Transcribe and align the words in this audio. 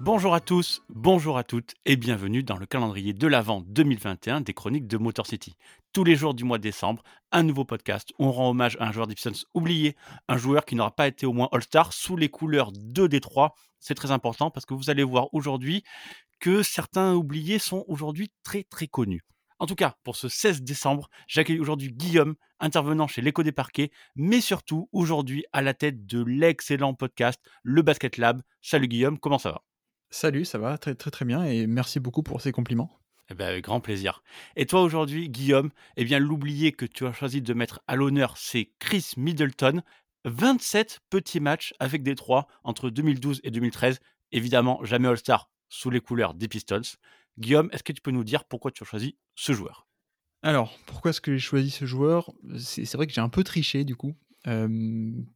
Bonjour 0.00 0.32
à 0.32 0.38
tous, 0.40 0.80
bonjour 0.88 1.38
à 1.38 1.42
toutes 1.42 1.74
et 1.84 1.96
bienvenue 1.96 2.44
dans 2.44 2.56
le 2.56 2.66
calendrier 2.66 3.12
de 3.12 3.26
l'Avent 3.26 3.62
2021 3.62 4.42
des 4.42 4.54
chroniques 4.54 4.86
de 4.86 4.96
Motor 4.96 5.26
City. 5.26 5.56
Tous 5.92 6.04
les 6.04 6.14
jours 6.14 6.34
du 6.34 6.44
mois 6.44 6.58
de 6.58 6.62
décembre, 6.62 7.02
un 7.32 7.42
nouveau 7.42 7.64
podcast 7.64 8.12
on 8.20 8.30
rend 8.30 8.50
hommage 8.50 8.76
à 8.78 8.86
un 8.86 8.92
joueur 8.92 9.08
Pistons 9.08 9.32
oublié, 9.54 9.96
un 10.28 10.36
joueur 10.36 10.64
qui 10.64 10.76
n'aura 10.76 10.94
pas 10.94 11.08
été 11.08 11.26
au 11.26 11.32
moins 11.32 11.48
All-Star 11.50 11.92
sous 11.92 12.16
les 12.16 12.28
couleurs 12.28 12.70
de 12.72 13.08
Détroit. 13.08 13.56
C'est 13.80 13.96
très 13.96 14.12
important 14.12 14.52
parce 14.52 14.66
que 14.66 14.74
vous 14.74 14.88
allez 14.88 15.02
voir 15.02 15.34
aujourd'hui 15.34 15.82
que 16.38 16.62
certains 16.62 17.14
oubliés 17.14 17.58
sont 17.58 17.84
aujourd'hui 17.88 18.30
très 18.44 18.62
très 18.62 18.86
connus. 18.86 19.24
En 19.58 19.66
tout 19.66 19.74
cas, 19.74 19.96
pour 20.04 20.14
ce 20.14 20.28
16 20.28 20.62
décembre, 20.62 21.10
j'accueille 21.26 21.58
aujourd'hui 21.58 21.90
Guillaume, 21.90 22.36
intervenant 22.60 23.08
chez 23.08 23.20
l'écho 23.20 23.42
des 23.42 23.50
parquets, 23.50 23.90
mais 24.14 24.40
surtout 24.40 24.88
aujourd'hui 24.92 25.44
à 25.52 25.60
la 25.60 25.74
tête 25.74 26.06
de 26.06 26.22
l'excellent 26.22 26.94
podcast 26.94 27.40
Le 27.64 27.82
Basket 27.82 28.16
Lab. 28.16 28.42
Salut 28.62 28.86
Guillaume, 28.86 29.18
comment 29.18 29.38
ça 29.38 29.50
va? 29.50 29.62
Salut, 30.10 30.44
ça 30.44 30.58
va? 30.58 30.78
Très 30.78 30.94
très 30.94 31.10
très 31.10 31.24
bien 31.24 31.44
et 31.44 31.66
merci 31.66 32.00
beaucoup 32.00 32.22
pour 32.22 32.40
ces 32.40 32.52
compliments. 32.52 32.98
Eh 33.30 33.34
ben, 33.34 33.46
avec 33.46 33.64
grand 33.64 33.80
plaisir. 33.80 34.22
Et 34.56 34.64
toi 34.64 34.80
aujourd'hui, 34.80 35.28
Guillaume, 35.28 35.70
eh 35.96 36.04
bien 36.04 36.18
l'oublié 36.18 36.72
que 36.72 36.86
tu 36.86 37.06
as 37.06 37.12
choisi 37.12 37.42
de 37.42 37.52
mettre 37.52 37.80
à 37.86 37.94
l'honneur, 37.94 38.38
c'est 38.38 38.72
Chris 38.78 39.12
Middleton. 39.18 39.82
27 40.24 41.00
petits 41.10 41.40
matchs 41.40 41.74
avec 41.78 42.02
Détroit 42.02 42.48
entre 42.64 42.88
2012 42.88 43.40
et 43.44 43.50
2013. 43.50 44.00
Évidemment, 44.32 44.82
jamais 44.84 45.08
All-Star 45.08 45.50
sous 45.68 45.90
les 45.90 46.00
couleurs 46.00 46.34
des 46.34 46.48
Pistons. 46.48 46.80
Guillaume, 47.38 47.68
est-ce 47.72 47.82
que 47.82 47.92
tu 47.92 48.00
peux 48.00 48.10
nous 48.10 48.24
dire 48.24 48.44
pourquoi 48.44 48.70
tu 48.70 48.82
as 48.82 48.86
choisi 48.86 49.16
ce 49.34 49.52
joueur? 49.52 49.86
Alors, 50.42 50.76
pourquoi 50.86 51.10
est-ce 51.10 51.20
que 51.20 51.32
j'ai 51.32 51.38
choisi 51.38 51.70
ce 51.70 51.84
joueur? 51.84 52.32
C'est 52.58 52.92
vrai 52.94 53.06
que 53.06 53.12
j'ai 53.12 53.20
un 53.20 53.28
peu 53.28 53.44
triché 53.44 53.84
du 53.84 53.94
coup, 53.94 54.14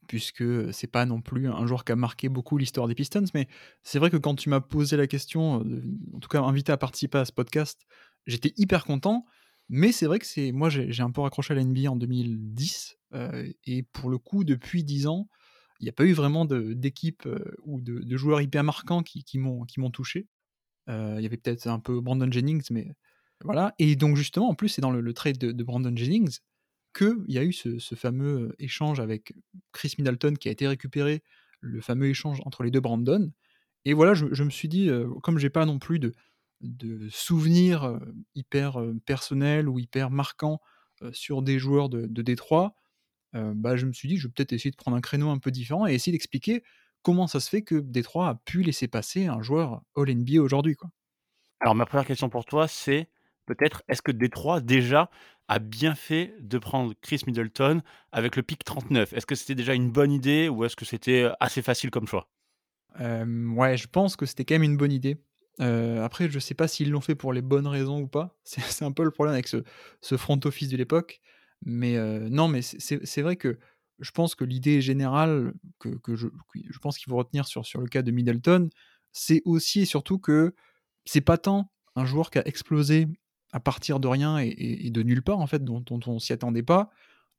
puisque 0.08 0.72
c'est 0.72 0.86
pas 0.86 1.04
non 1.04 1.20
plus 1.20 1.48
un 1.48 1.66
joueur 1.66 1.84
qui 1.84 1.92
a 1.92 1.96
marqué 1.96 2.28
beaucoup 2.28 2.56
l'histoire 2.56 2.88
des 2.88 2.94
Pistons, 2.94 3.24
mais 3.34 3.48
c'est 3.82 3.98
vrai 3.98 4.10
que 4.10 4.16
quand 4.16 4.34
tu 4.34 4.48
m'as 4.48 4.60
posé 4.60 4.96
la 4.96 5.06
question, 5.06 5.64
en 6.14 6.18
tout 6.20 6.28
cas 6.28 6.40
invité 6.40 6.72
à 6.72 6.76
participer 6.76 7.18
à 7.18 7.24
ce 7.24 7.32
podcast, 7.32 7.82
j'étais 8.26 8.52
hyper 8.56 8.84
content. 8.84 9.26
Mais 9.68 9.92
c'est 9.92 10.06
vrai 10.06 10.18
que 10.18 10.26
c'est 10.26 10.52
moi 10.52 10.68
j'ai 10.70 11.02
un 11.02 11.10
peu 11.10 11.20
raccroché 11.20 11.52
à 11.52 11.56
la 11.56 11.64
NBA 11.64 11.90
en 11.90 11.96
2010 11.96 12.98
et 13.64 13.82
pour 13.82 14.10
le 14.10 14.18
coup 14.18 14.44
depuis 14.44 14.84
10 14.84 15.06
ans, 15.06 15.28
il 15.80 15.84
n'y 15.84 15.88
a 15.88 15.92
pas 15.92 16.04
eu 16.04 16.12
vraiment 16.12 16.44
d'équipe 16.44 17.28
ou 17.64 17.80
de, 17.80 18.16
joueurs 18.16 18.40
hyper 18.40 18.64
marquants 18.64 19.02
qui, 19.02 19.24
qui 19.24 19.38
m'ont 19.38 19.90
touché. 19.90 20.28
Il 20.88 21.20
y 21.20 21.26
avait 21.26 21.36
peut-être 21.36 21.66
un 21.66 21.78
peu 21.80 22.00
Brandon 22.00 22.30
Jennings, 22.30 22.66
mais 22.70 22.88
voilà. 23.44 23.74
Et 23.78 23.96
donc 23.96 24.16
justement, 24.16 24.48
en 24.48 24.54
plus, 24.54 24.68
c'est 24.68 24.82
dans 24.82 24.90
le, 24.90 25.12
trade 25.12 25.38
de, 25.38 25.64
Brandon 25.64 25.96
Jennings 25.96 26.38
qu'il 26.92 27.24
y 27.28 27.38
a 27.38 27.44
eu 27.44 27.52
ce, 27.52 27.94
fameux 27.94 28.54
échange 28.58 29.00
avec 29.00 29.34
Chris 29.72 29.94
Middleton 29.98 30.34
qui 30.34 30.48
a 30.48 30.52
été 30.52 30.66
récupéré, 30.66 31.22
le 31.60 31.80
fameux 31.80 32.08
échange 32.08 32.40
entre 32.44 32.62
les 32.62 32.70
deux 32.70 32.80
Brandon. 32.80 33.32
Et 33.84 33.94
voilà, 33.94 34.14
je, 34.14 34.44
me 34.44 34.50
suis 34.50 34.68
dit, 34.68 34.90
comme 35.22 35.38
j'ai 35.38 35.50
pas 35.50 35.66
non 35.66 35.78
plus 35.78 35.98
de, 35.98 36.12
souvenirs 37.10 37.98
hyper 38.34 38.80
personnels 39.04 39.68
ou 39.68 39.78
hyper 39.78 40.10
marquants 40.10 40.60
sur 41.12 41.42
des 41.42 41.58
joueurs 41.58 41.88
de, 41.88 42.06
de 42.06 42.22
Détroit, 42.22 42.76
bah, 43.32 43.76
je 43.76 43.86
me 43.86 43.92
suis 43.92 44.08
dit, 44.08 44.16
je 44.16 44.28
vais 44.28 44.32
peut-être 44.32 44.52
essayer 44.52 44.70
de 44.70 44.76
prendre 44.76 44.96
un 44.96 45.00
créneau 45.00 45.30
un 45.30 45.38
peu 45.38 45.50
différent 45.50 45.86
et 45.86 45.94
essayer 45.94 46.12
d'expliquer 46.12 46.62
comment 47.02 47.26
ça 47.26 47.40
se 47.40 47.48
fait 47.48 47.62
que 47.62 47.74
Détroit 47.74 48.28
a 48.28 48.34
pu 48.34 48.62
laisser 48.62 48.88
passer 48.88 49.26
un 49.26 49.42
joueur 49.42 49.82
All-NBA 49.96 50.40
aujourd'hui. 50.40 50.76
Alors 51.60 51.74
ma 51.74 51.86
première 51.86 52.06
question 52.06 52.28
pour 52.28 52.44
toi, 52.44 52.68
c'est 52.68 53.08
peut-être 53.46 53.82
est-ce 53.88 54.02
que 54.02 54.12
Détroit 54.12 54.60
déjà 54.60 55.10
a 55.52 55.58
bien 55.58 55.94
fait 55.94 56.34
de 56.40 56.56
prendre 56.56 56.94
Chris 57.02 57.20
Middleton 57.26 57.82
avec 58.10 58.36
le 58.36 58.42
pic 58.42 58.64
39 58.64 59.12
Est-ce 59.12 59.26
que 59.26 59.34
c'était 59.34 59.54
déjà 59.54 59.74
une 59.74 59.90
bonne 59.90 60.10
idée 60.10 60.48
ou 60.48 60.64
est-ce 60.64 60.76
que 60.76 60.86
c'était 60.86 61.28
assez 61.40 61.60
facile 61.60 61.90
comme 61.90 62.06
choix? 62.06 62.30
Ouais, 62.98 63.76
je 63.76 63.86
pense 63.86 64.16
que 64.16 64.24
c'était 64.24 64.46
quand 64.46 64.54
même 64.54 64.62
une 64.62 64.78
bonne 64.78 64.92
idée. 64.92 65.18
après, 65.58 66.30
je 66.30 66.38
sais 66.38 66.54
pas 66.54 66.68
s'ils 66.68 66.90
l'ont 66.90 67.02
fait 67.02 67.14
pour 67.14 67.34
les 67.34 67.42
bonnes 67.42 67.66
raisons 67.66 68.00
ou 68.00 68.08
pas. 68.08 68.34
C'est 68.44 68.84
un 68.84 68.92
peu 68.92 69.04
le 69.04 69.10
problème 69.10 69.34
avec 69.34 69.46
ce, 69.46 69.62
ce 70.00 70.16
front 70.16 70.40
office 70.44 70.70
de 70.70 70.76
l'époque. 70.78 71.20
Mais 71.66 71.98
non, 72.30 72.48
mais 72.48 72.62
c'est 72.62 73.22
vrai 73.22 73.36
que 73.36 73.58
je 73.98 74.10
pense 74.10 74.34
que 74.34 74.44
l'idée 74.44 74.80
générale 74.80 75.52
que, 75.78 76.16
je, 76.16 76.28
je, 76.54 76.78
pense 76.78 76.98
qu'il 76.98 77.10
faut 77.10 77.16
retenir 77.16 77.46
sur, 77.46 77.66
sur 77.66 77.80
le 77.80 77.88
cas 77.88 78.02
de 78.02 78.10
Middleton, 78.10 78.70
c'est 79.12 79.42
aussi 79.44 79.82
et 79.82 79.84
surtout 79.84 80.18
que 80.18 80.54
c'est 81.04 81.20
pas 81.20 81.38
tant 81.38 81.70
un 81.94 82.04
joueur 82.04 82.30
qui 82.30 82.38
a 82.38 82.48
explosé 82.48 83.06
à 83.52 83.60
partir 83.60 84.00
de 84.00 84.08
rien 84.08 84.38
et, 84.38 84.90
de 84.90 85.02
nulle 85.02 85.22
part, 85.22 85.38
en 85.38 85.46
fait, 85.46 85.62
dont, 85.62 85.80
dont 85.80 86.00
on 86.06 86.18
s'y 86.18 86.32
attendait 86.32 86.62
pas. 86.62 86.90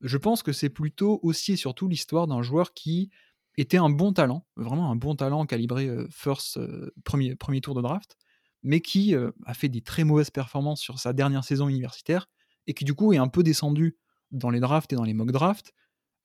Je 0.02 0.18
pense 0.18 0.44
que 0.44 0.52
c'est 0.52 0.70
plutôt 0.70 1.20
aussi 1.24 1.54
et 1.54 1.56
surtout 1.56 1.88
l'histoire 1.88 2.28
d'un 2.28 2.42
joueur 2.42 2.74
qui 2.74 3.10
était 3.58 3.78
un 3.78 3.90
bon 3.90 4.14
talent, 4.14 4.46
vraiment 4.56 4.92
un 4.92 4.96
bon 4.96 5.16
talent 5.16 5.46
calibré 5.46 5.90
first, 6.10 6.60
premier, 7.04 7.36
premier 7.36 7.62
tour 7.62 7.74
de 7.74 7.82
draft, 7.82 8.18
mais 8.64 8.82
qui 8.82 9.16
a 9.16 9.54
fait 9.54 9.70
des 9.70 9.82
très 9.82 10.04
mauvaises 10.04 10.30
performances 10.30 10.82
sur 10.82 11.00
sa 11.00 11.14
dernière 11.14 11.44
saison 11.44 11.68
universitaire 11.68 12.28
et 12.68 12.74
qui 12.74 12.86
du 12.86 12.94
coup 12.94 13.14
est 13.14 13.18
un 13.18 13.28
peu 13.28 13.44
descendu 13.44 13.98
dans 14.32 14.50
les 14.50 14.60
drafts 14.60 14.92
et 14.94 14.96
dans 14.96 15.04
les 15.04 15.14
mock 15.14 15.32
drafts 15.32 15.74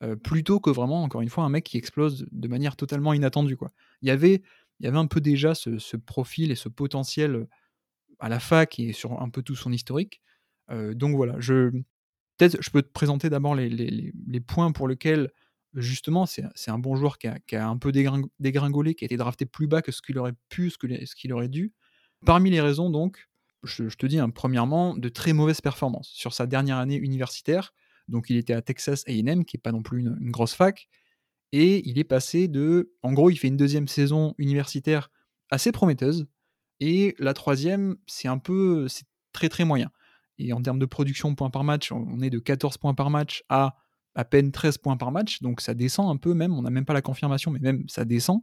euh, 0.05 0.15
plutôt 0.15 0.61
que 0.61 0.71
vraiment, 0.71 1.03
encore 1.03 1.23
une 1.23 1.29
fois, 1.29 1.45
un 1.45 1.49
mec 1.49 1.65
qui 1.65 1.77
explose 1.77 2.27
de 2.31 2.49
manière 2.49 2.77
totalement 2.77 3.13
inattendue. 3.13 3.57
Quoi. 3.57 3.73
Il, 4.03 4.09
y 4.09 4.13
avait, 4.13 4.43
il 4.79 4.87
y 4.87 4.89
avait 4.89 4.99
un 4.99 5.07
peu 5.07 5.21
déjà 5.21 5.55
ce, 5.55 5.97
profil 5.97 6.53
et 6.53 6.55
ce 6.55 6.69
potentiel 6.69 7.35
euh, 7.35 7.49
à 8.19 8.29
la 8.29 8.41
fac 8.41 8.79
et 8.79 8.93
sur 8.93 9.21
un 9.21 9.31
peu 9.31 9.43
tout 9.43 9.57
son 9.57 9.73
historique. 9.73 10.23
Donc 10.71 11.17
voilà, 11.17 11.35
je, 11.39 11.71
peut-être 12.39 12.57
je 12.61 12.71
peux 12.71 12.83
te 12.83 12.91
présenter 12.91 13.29
d'abord 13.29 13.55
les, 13.55 14.41
points 14.47 14.73
pour 14.73 14.89
lesquels, 14.89 15.31
justement, 15.75 16.25
c'est, 16.25 16.45
un 16.69 16.79
bon 16.79 16.97
joueur 16.97 17.19
qui 17.19 17.27
a, 17.27 17.69
un 17.69 17.77
peu 17.77 17.93
dégringolé, 17.93 18.95
qui 18.95 19.05
a 19.05 19.07
été 19.07 19.17
drafté 19.17 19.45
plus 19.45 19.67
bas 19.67 19.83
que 19.83 19.93
ce 19.93 20.01
qu'il 20.01 20.19
aurait 20.19 20.35
pu, 20.49 20.71
ce, 20.71 20.79
qu'il 21.15 21.33
aurait 21.33 21.49
dû. 21.49 21.73
Parmi 22.25 22.51
les 22.51 22.61
raisons, 22.61 22.91
donc, 22.91 23.29
je, 23.65 23.85
te 23.89 24.07
dis, 24.07 24.19
hein, 24.19 24.31
premièrement, 24.31 24.97
de 24.97 25.09
très 25.09 25.33
mauvaises 25.33 25.61
performances. 25.61 26.09
Sur 26.09 26.33
sa 26.33 26.47
dernière 26.47 26.79
année 26.79 26.97
universitaire, 26.97 27.75
donc 28.07 28.31
il 28.31 28.37
était 28.37 28.55
à 28.55 28.63
Texas 28.63 29.05
AM, 29.09 29.45
qui 29.45 29.57
n'est 29.57 29.61
pas 29.63 29.73
non 29.73 29.83
plus 29.83 30.01
une, 30.01 30.31
grosse 30.31 30.55
fac, 30.55 30.89
et 31.53 31.89
il 31.89 31.99
est 31.99 32.05
passé 32.05 32.49
de... 32.49 32.93
En 33.03 33.13
gros, 33.13 33.31
il 33.31 33.37
fait 33.37 33.49
une 33.49 33.57
deuxième 33.57 33.89
saison 33.89 34.35
universitaire 34.39 35.11
assez 35.51 35.73
prometteuse, 35.73 36.27
et 36.81 37.15
la 37.19 37.35
troisième, 37.35 37.97
c'est 38.07 38.29
un 38.29 38.39
peu... 38.39 38.89
C'est 38.89 39.07
très 39.33 39.49
très 39.49 39.65
moyen. 39.65 39.91
Et 40.39 40.53
en 40.53 40.63
termes 40.63 40.79
de 40.79 40.87
production 40.87 41.35
points 41.35 41.51
par 41.51 41.65
match, 41.65 41.93
on 41.93 42.21
est 42.21 42.31
de 42.31 42.39
14 42.39 42.79
points 42.79 42.95
par 42.95 43.11
match 43.11 43.45
à 43.49 43.77
à 44.15 44.25
peine 44.25 44.51
13 44.51 44.79
points 44.79 44.97
par 44.97 45.13
match, 45.13 45.43
donc 45.43 45.61
ça 45.61 45.75
descend 45.75 46.11
un 46.11 46.17
peu 46.17 46.35
même, 46.35 46.53
on 46.53 46.63
n'a 46.63 46.71
même 46.71 46.85
pas 46.85 46.95
la 46.95 47.03
confirmation, 47.03 47.53
mais 47.53 47.61
même 47.61 47.85
ça 47.89 48.05
descend. 48.05 48.41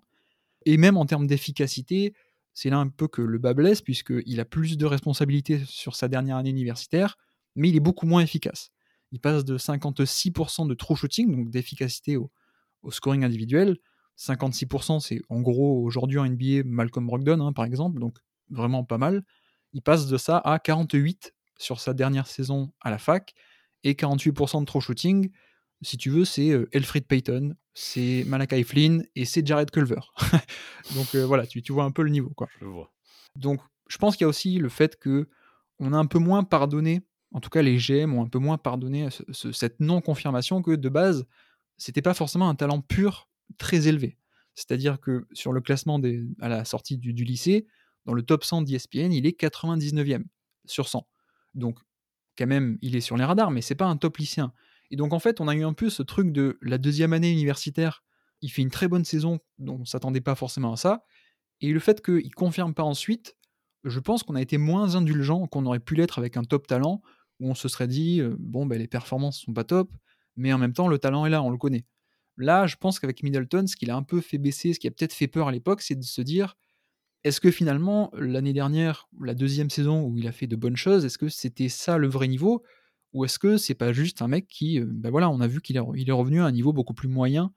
Et 0.65 0.77
même 0.77 0.95
en 0.95 1.05
termes 1.05 1.27
d'efficacité, 1.27 2.13
c'est 2.53 2.69
là 2.69 2.77
un 2.77 2.87
peu 2.87 3.09
que 3.09 3.21
le 3.21 3.39
bas 3.39 3.53
blesse, 3.53 3.81
puisqu'il 3.81 4.39
a 4.39 4.45
plus 4.45 4.77
de 4.77 4.85
responsabilités 4.85 5.61
sur 5.65 5.97
sa 5.97 6.07
dernière 6.07 6.37
année 6.37 6.51
universitaire, 6.51 7.17
mais 7.57 7.67
il 7.67 7.75
est 7.75 7.81
beaucoup 7.81 8.05
moins 8.05 8.21
efficace 8.21 8.71
il 9.15 9.19
passe 9.19 9.45
de 9.45 9.57
56% 9.57 10.67
de 10.67 10.73
true 10.73 10.95
shooting, 10.97 11.33
donc 11.33 11.49
d'efficacité 11.49 12.17
au, 12.17 12.31
scoring 12.89 13.23
individuel. 13.23 13.77
56%, 14.17 14.99
c'est 14.99 15.21
en 15.29 15.41
gros 15.41 15.83
aujourd'hui 15.83 16.17
en 16.19 16.25
NBA 16.25 16.63
Malcolm 16.65 17.07
Brogdon, 17.07 17.39
hein, 17.41 17.53
par 17.53 17.65
exemple, 17.65 17.99
donc 17.99 18.17
vraiment 18.49 18.83
pas 18.83 18.97
mal. 18.97 19.23
Il 19.73 19.81
passe 19.81 20.07
de 20.07 20.17
ça 20.17 20.37
à 20.37 20.59
48 20.59 21.33
sur 21.57 21.79
sa 21.79 21.93
dernière 21.93 22.27
saison 22.27 22.71
à 22.81 22.89
la 22.89 22.97
fac, 22.97 23.33
et 23.83 23.93
48% 23.93 24.61
de 24.61 24.65
true 24.65 24.81
shooting, 24.81 25.31
si 25.81 25.97
tu 25.97 26.09
veux, 26.09 26.25
c'est 26.25 26.49
euh, 26.49 26.67
Elfrid 26.71 27.05
Payton, 27.05 27.55
c'est 27.73 28.23
Malakai 28.25 28.63
Flynn 28.63 29.05
et 29.15 29.25
c'est 29.25 29.45
Jared 29.45 29.69
Culver. 29.69 29.99
donc 30.95 31.13
euh, 31.13 31.25
voilà, 31.25 31.45
tu, 31.45 31.61
tu, 31.61 31.73
vois 31.73 31.83
un 31.83 31.91
peu 31.91 32.01
le 32.01 32.09
niveau. 32.09 32.29
Quoi. 32.29 32.47
Je 32.59 32.65
vois. 32.65 32.91
Donc 33.35 33.59
je 33.87 33.97
pense 33.97 34.15
qu'il 34.15 34.23
y 34.23 34.25
a 34.25 34.29
aussi 34.29 34.57
le 34.57 34.69
fait 34.69 34.97
que 34.97 35.29
on 35.79 35.93
a 35.93 35.97
un 35.97 36.05
peu 36.05 36.19
moins 36.19 36.43
pardonné 36.43 37.03
en 37.35 37.41
tout 37.41 37.49
cas 37.49 37.61
les 37.61 37.77
GM 37.77 38.13
ont 38.13 38.23
un 38.23 38.29
peu 38.29 38.39
moins 38.39 38.57
pardonné 38.57 39.09
cette 39.31 39.81
non-confirmation 39.81 40.61
que 40.61 40.71
de 40.71 40.87
base, 40.87 41.25
c'était 41.77 42.01
pas 42.01 42.13
forcément 42.13 42.47
un 42.47 42.55
talent 42.55 42.79
pur 42.79 43.27
très 43.57 43.87
élevé. 43.87 44.17
C'est-à-dire 44.55 44.99
que 44.99 45.27
sur 45.33 45.51
le 45.51 45.61
classement 45.61 45.99
à 46.39 46.49
la 46.49 46.65
sortie 46.65 46.97
du, 46.97 47.11
lycée, 47.11 47.67
dans 48.05 48.13
le 48.13 48.23
top 48.23 48.43
100 48.43 48.63
d'ESPN, 48.63 49.11
il 49.11 49.25
est 49.25 49.39
99e 49.39 50.23
sur 50.65 50.87
100. 50.87 51.07
Donc, 51.53 51.79
quand 52.37 52.47
même, 52.47 52.77
il 52.81 52.95
est 52.95 53.01
sur 53.01 53.17
les 53.17 53.25
radars, 53.25 53.51
mais 53.51 53.61
c'est 53.61 53.75
pas 53.75 53.85
un 53.85 53.97
top 53.97 54.17
lycéen. 54.17 54.53
Et 54.91 54.95
donc, 54.95 55.13
en 55.13 55.19
fait, 55.19 55.41
on 55.41 55.47
a 55.47 55.55
eu 55.55 55.63
un 55.63 55.73
peu 55.73 55.89
ce 55.89 56.03
truc 56.03 56.31
de 56.31 56.57
la 56.61 56.77
deuxième 56.77 57.13
année 57.13 57.31
universitaire. 57.31 58.03
Il 58.41 58.49
fait 58.49 58.61
une 58.61 58.71
très 58.71 58.87
bonne 58.87 59.05
saison, 59.05 59.39
dont 59.57 59.79
on 59.81 59.85
s'attendait 59.85 60.21
pas 60.21 60.35
forcément 60.35 60.73
à 60.73 60.77
ça. 60.77 61.05
Et 61.61 61.71
le 61.71 61.79
fait 61.79 62.03
qu'il 62.03 62.33
confirme 62.33 62.73
pas 62.73 62.83
ensuite, 62.83 63.35
je 63.83 63.99
pense 63.99 64.23
qu'on 64.23 64.35
a 64.35 64.41
été 64.41 64.57
moins 64.57 64.95
indulgent 64.95 65.47
qu'on 65.47 65.65
aurait 65.65 65.79
pu 65.79 65.95
l'être 65.95 66.19
avec 66.19 66.37
un 66.37 66.43
top 66.43 66.67
talent, 66.67 67.01
où 67.39 67.49
on 67.49 67.55
se 67.55 67.67
serait 67.67 67.87
dit, 67.87 68.21
bon, 68.39 68.65
ben, 68.65 68.79
les 68.79 68.87
performances 68.87 69.41
sont 69.41 69.53
pas 69.53 69.63
top, 69.63 69.91
mais 70.35 70.53
en 70.53 70.57
même 70.57 70.73
temps, 70.73 70.87
le 70.87 70.97
talent 70.97 71.25
est 71.25 71.29
là, 71.29 71.41
on 71.41 71.49
le 71.49 71.57
connaît. 71.57 71.85
Là, 72.37 72.67
je 72.67 72.75
pense 72.75 72.99
qu'avec 72.99 73.23
Middleton, 73.23 73.67
ce 73.67 73.75
qu'il 73.75 73.89
a 73.89 73.95
un 73.95 74.03
peu 74.03 74.21
fait 74.21 74.37
baisser, 74.37 74.73
ce 74.73 74.79
qui 74.79 74.87
a 74.87 74.91
peut-être 74.91 75.13
fait 75.13 75.27
peur 75.27 75.47
à 75.47 75.51
l'époque, 75.51 75.81
c'est 75.81 75.95
de 75.95 76.03
se 76.03 76.21
dire, 76.21 76.55
est-ce 77.23 77.41
que 77.41 77.49
finalement, 77.49 78.11
l'année 78.13 78.53
dernière, 78.53 79.07
la 79.21 79.33
deuxième 79.33 79.69
saison 79.69 80.03
où 80.03 80.17
il 80.17 80.27
a 80.27 80.31
fait 80.31 80.47
de 80.47 80.55
bonnes 80.55 80.75
choses, 80.75 81.05
est-ce 81.05 81.17
que 81.17 81.29
c'était 81.29 81.69
ça 81.69 81.97
le 81.97 82.07
vrai 82.07 82.27
niveau? 82.27 82.63
Ou 83.13 83.25
est-ce 83.25 83.39
que 83.39 83.57
c'est 83.57 83.75
pas 83.75 83.93
juste 83.93 84.21
un 84.21 84.27
mec 84.27 84.47
qui, 84.47 84.79
ben 84.81 85.09
voilà, 85.09 85.29
on 85.29 85.39
a 85.39 85.47
vu 85.47 85.61
qu'il 85.61 85.77
est, 85.77 85.79
revenu 86.11 86.41
à 86.41 86.45
un 86.45 86.51
niveau 86.51 86.73
beaucoup 86.73 86.93
plus 86.93 87.07
moyen 87.07 87.53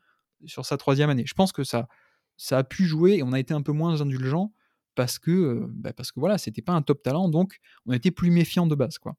sur 0.46 0.64
sa 0.64 0.76
troisième 0.76 1.10
année 1.10 1.24
Je 1.26 1.34
pense 1.34 1.52
que 1.52 1.64
ça, 1.64 1.88
ça 2.36 2.58
a 2.58 2.64
pu 2.64 2.84
jouer 2.84 3.16
et 3.16 3.22
on 3.22 3.32
a 3.32 3.40
été 3.40 3.52
un 3.52 3.62
peu 3.62 3.72
moins 3.72 4.00
indulgent 4.00 4.54
parce 4.94 5.18
que, 5.18 5.66
bah, 5.70 5.92
parce 5.92 6.12
que 6.12 6.20
voilà, 6.20 6.38
c'était 6.38 6.62
pas 6.62 6.72
un 6.72 6.82
top 6.82 7.02
talent, 7.02 7.28
donc 7.28 7.58
on 7.86 7.92
était 7.92 8.10
plus 8.10 8.30
méfiant 8.30 8.66
de 8.66 8.74
base, 8.74 8.98
quoi. 8.98 9.16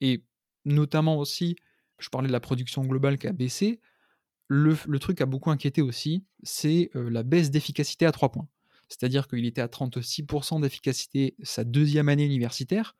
Et 0.00 0.24
notamment 0.64 1.18
aussi, 1.18 1.56
je 1.98 2.08
parlais 2.08 2.28
de 2.28 2.32
la 2.32 2.40
production 2.40 2.84
globale 2.84 3.18
qui 3.18 3.26
a 3.26 3.32
baissé. 3.32 3.80
Le, 4.52 4.76
le 4.88 4.98
truc 4.98 5.20
a 5.20 5.26
beaucoup 5.26 5.52
inquiété 5.52 5.80
aussi, 5.80 6.24
c'est 6.42 6.90
la 6.94 7.22
baisse 7.22 7.52
d'efficacité 7.52 8.04
à 8.04 8.10
3 8.10 8.32
points. 8.32 8.48
C'est-à-dire 8.88 9.28
qu'il 9.28 9.46
était 9.46 9.60
à 9.60 9.68
36% 9.68 10.60
d'efficacité 10.60 11.36
sa 11.44 11.62
deuxième 11.62 12.08
année 12.08 12.24
universitaire. 12.24 12.96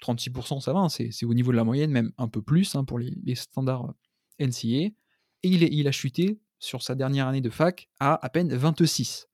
36%, 0.00 0.60
ça 0.60 0.72
va, 0.72 0.78
hein, 0.78 0.88
c'est 0.88 1.24
au 1.24 1.34
niveau 1.34 1.50
de 1.50 1.56
la 1.56 1.64
moyenne, 1.64 1.90
même 1.90 2.12
un 2.16 2.28
peu 2.28 2.40
plus 2.40 2.76
hein, 2.76 2.84
pour 2.84 3.00
les, 3.00 3.34
standards 3.34 3.92
NCA. 4.38 4.68
Et 4.68 4.94
il, 5.42 5.88
a 5.88 5.92
chuté 5.92 6.38
sur 6.60 6.82
sa 6.82 6.94
dernière 6.94 7.26
année 7.26 7.40
de 7.40 7.50
fac 7.50 7.88
à 7.98 8.24
à 8.24 8.28
peine 8.28 8.54
26. 8.54 9.28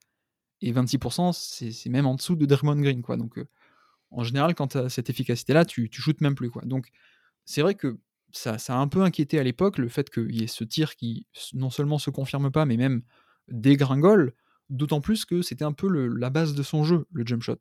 Et 0.63 0.73
26%, 0.73 1.35
c'est 1.35 1.91
même 1.91 2.07
en 2.07 2.15
dessous 2.15 2.37
de 2.37 2.47
Draymond 2.47 2.81
Green. 2.81 3.03
Quoi. 3.03 3.19
Donc, 3.19 3.39
en 4.11 4.25
général, 4.25 4.55
quand 4.55 4.69
tu 4.69 4.79
as 4.79 4.89
cette 4.89 5.11
efficacité-là, 5.11 5.67
tu, 5.67 5.91
tu 5.91 6.01
shootes 6.01 6.23
même 6.23 6.35
plus. 6.35 6.51
Quoi. 6.51 6.63
Donc, 6.65 6.91
c'est 7.45 7.61
vrai 7.61 7.75
que 7.75 7.99
ça, 8.39 8.75
a 8.75 8.79
un 8.79 8.89
peu 8.89 9.03
inquiété 9.03 9.39
à 9.39 9.43
l'époque, 9.43 9.79
le 9.79 9.89
fait 9.89 10.11
qu'il 10.11 10.35
y 10.35 10.45
ait 10.45 10.49
ce 10.49 10.65
tir 10.65 10.97
qui 10.97 11.27
non 11.55 11.71
seulement 11.71 11.99
se 11.99 12.11
confirme 12.11 12.51
pas, 12.51 12.67
mais 12.67 12.77
même 12.77 13.03
dégringole. 13.49 14.35
D'autant 14.71 15.01
plus 15.01 15.25
que 15.25 15.43
c'était 15.43 15.65
un 15.65 15.73
peu 15.73 15.89
la 15.89 16.31
base 16.31 16.55
de 16.55 16.63
son 16.63 16.85
jeu, 16.85 17.07
le 17.13 17.27
jump 17.27 17.43
shot. 17.43 17.59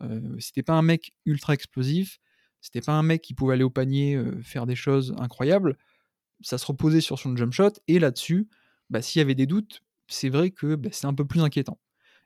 Euh, 0.00 0.36
c'était 0.38 0.62
pas 0.62 0.74
un 0.74 0.82
mec 0.82 1.12
ultra 1.26 1.54
explosif, 1.54 2.18
c'était 2.60 2.80
pas 2.80 2.92
un 2.92 3.02
mec 3.02 3.22
qui 3.22 3.34
pouvait 3.34 3.54
aller 3.54 3.64
au 3.64 3.70
panier, 3.70 4.20
faire 4.42 4.66
des 4.66 4.74
choses 4.74 5.14
incroyables. 5.18 5.76
Ça 6.40 6.58
se 6.58 6.66
reposait 6.66 7.00
sur 7.00 7.18
son 7.18 7.36
jump 7.36 7.52
shot, 7.52 7.72
et 7.88 7.98
là-dessus, 7.98 8.48
bah, 8.90 9.02
s'il 9.02 9.20
y 9.20 9.22
avait 9.22 9.34
des 9.34 9.46
doutes, 9.46 9.82
c'est 10.08 10.28
vrai 10.28 10.50
que 10.50 10.74
bah, 10.74 10.88
c'est 10.92 11.06
un 11.06 11.14
peu 11.14 11.24
plus 11.24 11.40
inquiétant. 11.40 11.78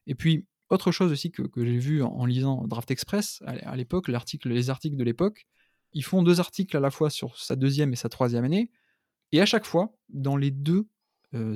Et 0.07 0.15
puis, 0.15 0.47
autre 0.71 0.93
chose 0.93 1.11
aussi 1.11 1.31
que, 1.31 1.43
j'ai 1.57 1.79
vu 1.79 2.03
en, 2.03 2.25
lisant 2.25 2.67
Draft 2.67 2.91
Express 2.91 3.43
à, 3.45 3.77
l'époque, 3.77 4.09
les 4.09 4.71
articles 4.71 4.97
de 4.97 5.05
l'époque, 5.05 5.47
ils 5.93 6.05
font 6.05 6.23
deux 6.23 6.41
articles 6.41 6.77
à 6.77 6.81
la 6.81 6.91
fois 6.91 7.11
sur 7.11 7.39
sa 7.39 7.57
deuxième 7.57 7.93
et 7.93 7.97
sa 7.97 8.09
troisième 8.09 8.45
année, 8.45 8.71
et 9.33 9.41
à 9.41 9.47
chaque 9.47 9.67
fois, 9.67 9.97
dans 10.09 10.37
les 10.37 10.51
deux 10.51 10.89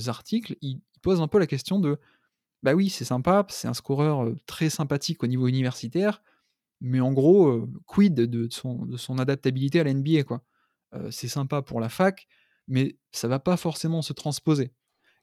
articles, 0.07 0.57
ils, 0.61 0.81
posent 1.03 1.21
un 1.21 1.29
peu 1.29 1.39
la 1.39 1.47
question 1.47 1.79
de 1.81 1.99
bah 2.63 2.73
oui, 2.73 2.89
c'est 2.89 3.05
sympa, 3.05 3.45
c'est 3.51 3.69
un 3.69 3.75
scoreur 3.75 4.33
très 4.47 4.71
sympathique 4.71 5.23
au 5.23 5.27
niveau 5.27 5.49
universitaire, 5.49 6.23
mais 6.81 7.01
en 7.01 7.13
gros, 7.13 7.69
quid 7.87 8.15
de 8.15 8.49
son, 8.51 9.19
adaptabilité 9.19 9.81
à 9.81 9.85
la 9.85 9.93
NBA, 9.93 10.25
quoi. 10.25 10.43
c'est 11.11 11.29
sympa 11.29 11.61
pour 11.61 11.79
la 11.79 11.91
fac, 11.91 12.27
mais 12.69 12.97
ça 13.13 13.29
va 13.29 13.39
pas 13.39 13.59
forcément 13.59 14.01
se 14.01 14.15
transposer. 14.15 14.73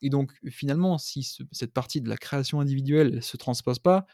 Et 0.02 0.10
donc, 0.10 0.34
finalement, 0.50 0.98
si 0.98 1.24
cette 1.52 1.74
partie 1.74 2.02
de 2.02 2.10
la 2.10 2.18
création 2.18 2.60
individuelle 2.60 3.16
ne 3.16 3.22
se 3.22 3.38
transpose 3.38 3.80
pas, 3.80 4.06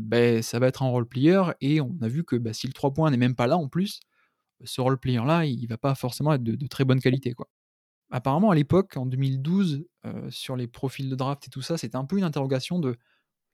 ben, 0.00 0.42
ça 0.42 0.58
va 0.58 0.68
être 0.68 0.82
un 0.82 0.88
role 0.88 1.06
player. 1.06 1.42
Et 1.60 1.80
on 1.80 1.96
a 2.02 2.08
vu 2.08 2.24
que 2.24 2.36
bah, 2.36 2.52
si 2.52 2.66
le 2.66 2.72
3 2.72 2.92
points 2.92 3.10
n'est 3.10 3.16
même 3.16 3.34
pas 3.34 3.46
là 3.46 3.56
en 3.56 3.68
plus, 3.68 4.00
ce 4.64 4.80
role 4.80 4.98
player-là, 4.98 5.44
il 5.46 5.66
va 5.66 5.78
pas 5.78 5.94
forcément 5.94 6.32
être 6.32 6.42
de, 6.42 6.66
très 6.66 6.84
bonne 6.84 7.00
qualité. 7.00 7.32
Quoi. 7.34 7.48
Apparemment, 8.10 8.50
à 8.50 8.54
l'époque, 8.54 8.96
en 8.96 9.06
2012, 9.06 9.86
sur 10.30 10.56
les 10.56 10.66
profils 10.66 11.08
de 11.08 11.16
draft 11.16 11.46
et 11.46 11.50
tout 11.50 11.62
ça, 11.62 11.76
c'était 11.76 11.96
un 11.96 12.04
peu 12.04 12.18
une 12.18 12.24
interrogation 12.24 12.78
de 12.78 12.96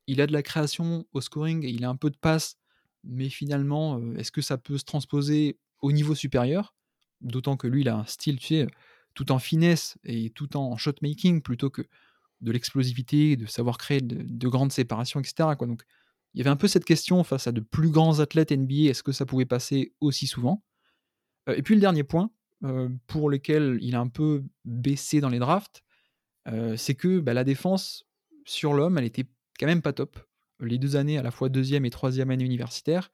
il 0.06 0.20
a 0.20 0.26
de 0.26 0.32
la 0.32 0.42
création 0.42 1.06
au 1.12 1.20
scoring 1.20 1.64
et 1.64 1.70
il 1.70 1.84
a 1.84 1.88
un 1.88 1.96
peu 1.96 2.10
de 2.10 2.16
passe, 2.16 2.56
mais 3.04 3.28
finalement, 3.28 4.00
est-ce 4.14 4.32
que 4.32 4.42
ça 4.42 4.58
peut 4.58 4.76
se 4.76 4.84
transposer 4.84 5.58
au 5.80 5.92
niveau 5.92 6.14
supérieur? 6.14 6.74
D'autant 7.20 7.56
que 7.56 7.66
lui, 7.66 7.82
il 7.82 7.88
a 7.88 7.96
un 7.96 8.04
style, 8.06 8.38
tu 8.38 8.46
sais, 8.46 8.66
tout 9.14 9.30
en 9.32 9.38
finesse 9.38 9.98
et 10.04 10.30
tout 10.30 10.56
en 10.56 10.76
shot-making 10.76 11.42
plutôt 11.42 11.70
que 11.70 11.82
de 12.40 12.52
l'explosivité, 12.52 13.36
de 13.36 13.46
savoir 13.46 13.78
créer 13.78 14.00
de, 14.00 14.48
grandes 14.48 14.72
séparations, 14.72 15.20
etc. 15.20 15.50
Quoi. 15.56 15.66
Donc, 15.66 15.84
il 16.34 16.38
y 16.38 16.40
avait 16.42 16.50
un 16.50 16.56
peu 16.56 16.68
cette 16.68 16.84
question 16.84 17.22
face 17.24 17.46
à 17.46 17.52
de 17.52 17.60
plus 17.60 17.90
grands 17.90 18.20
athlètes 18.20 18.52
NBA, 18.52 18.90
est-ce 18.90 19.02
que 19.02 19.12
ça 19.12 19.26
pouvait 19.26 19.46
passer 19.46 19.94
aussi 20.00 20.26
souvent? 20.26 20.62
Euh, 21.48 21.54
Et 21.54 21.62
puis 21.62 21.74
le 21.74 21.80
dernier 21.80 22.04
point, 22.04 22.30
euh, 22.64 22.88
pour 23.06 23.30
lequel 23.30 23.78
il 23.80 23.94
a 23.94 24.00
un 24.00 24.08
peu 24.08 24.44
baissé 24.64 25.20
dans 25.20 25.28
les 25.28 25.38
drafts, 25.38 25.82
euh, 26.48 26.76
c'est 26.76 26.94
que 26.94 27.20
bah, 27.20 27.34
la 27.34 27.44
défense 27.44 28.06
sur 28.44 28.74
l'homme, 28.74 28.98
elle 28.98 29.04
était 29.04 29.26
quand 29.58 29.66
même 29.66 29.82
pas 29.82 29.92
top. 29.92 30.18
Les 30.60 30.78
deux 30.78 30.96
années, 30.96 31.18
à 31.18 31.22
la 31.22 31.30
fois 31.30 31.48
deuxième 31.48 31.84
et 31.84 31.90
troisième 31.90 32.30
année 32.30 32.44
universitaire, 32.44 33.10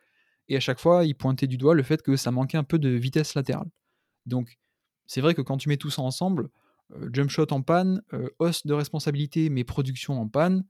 et 0.49 0.57
à 0.57 0.61
chaque 0.61 0.81
fois, 0.81 1.05
il 1.05 1.15
pointait 1.15 1.47
du 1.47 1.57
doigt 1.57 1.75
le 1.75 1.83
fait 1.83 2.03
que 2.03 2.17
ça 2.17 2.31
manquait 2.31 2.59
un 2.59 2.65
peu 2.65 2.79
de 2.79 2.89
vitesse 2.89 3.35
latérale. 3.35 3.69
Donc, 4.27 4.59
c'est 5.07 5.21
vrai 5.21 5.35
que 5.35 5.43
quand 5.43 5.57
tu 5.57 5.69
mets 5.69 5.77
tout 5.77 5.91
ça 5.91 6.03
ensemble, 6.03 6.51
jump 7.13 7.31
shot 7.31 7.47
en 7.51 7.63
panne, 7.63 8.03
euh, 8.13 8.29
de 8.65 8.73
responsabilité 8.73 9.51
mais 9.51 9.65
production 9.65 10.21
en 10.21 10.29
panne, 10.29 10.65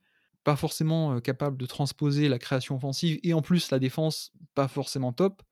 pas 0.47 0.55
forcément 0.55 1.17
euh, 1.17 1.21
capable 1.21 1.57
de 1.57 1.67
transposer 1.67 2.29
la 2.29 2.39
création 2.39 2.77
offensive 2.77 3.19
et 3.25 3.35
en 3.35 3.43
plus 3.43 3.73
la 3.73 3.81
défense 3.81 4.31
pas 4.55 4.69
forcément 4.69 5.13
top, 5.13 5.43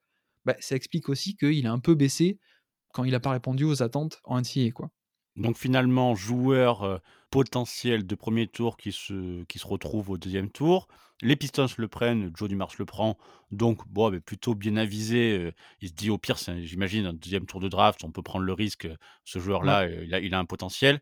bah, 0.44 0.55
ça 0.61 0.76
explique 0.76 1.08
aussi 1.08 1.37
qu'il 1.37 1.67
a 1.67 1.73
un 1.73 1.81
peu 1.81 1.96
baissé 1.96 2.38
quand 2.93 3.02
il 3.02 3.11
n'a 3.11 3.19
pas 3.19 3.32
répondu 3.32 3.64
aux 3.64 3.82
attentes 3.82 4.20
en 4.23 4.41
NCAA. 4.41 4.70
Quoi. 4.73 4.91
Donc 5.35 5.58
finalement, 5.58 6.14
joueur 6.14 7.00
potentiel 7.31 8.06
de 8.06 8.14
premier 8.14 8.46
tour 8.46 8.76
qui 8.76 8.93
se, 8.93 9.43
qui 9.46 9.58
se 9.58 9.67
retrouve 9.67 10.11
au 10.11 10.17
deuxième 10.17 10.49
tour. 10.49 10.87
Les 11.23 11.35
Pistons 11.35 11.67
le 11.76 11.88
prennent, 11.88 12.31
Joe 12.37 12.49
Dumars 12.49 12.70
le 12.79 12.85
prend, 12.85 13.19
donc 13.50 13.88
bon, 13.88 14.12
mais 14.12 14.20
plutôt 14.20 14.55
bien 14.55 14.76
avisé. 14.76 15.50
il 15.81 15.88
se 15.88 15.94
dit 15.94 16.11
au 16.11 16.19
pire, 16.19 16.37
j'imagine, 16.37 17.06
un 17.06 17.14
deuxième 17.14 17.46
tour 17.46 17.58
de 17.58 17.67
draft, 17.67 18.05
on 18.05 18.12
peut 18.12 18.23
prendre 18.23 18.44
le 18.44 18.52
risque. 18.52 18.87
Ce 19.25 19.41
joueur-là, 19.41 19.88
il, 19.88 20.14
a, 20.14 20.20
il, 20.20 20.35
a, 20.35 20.38
un 20.38 20.44
potentiel. 20.44 21.00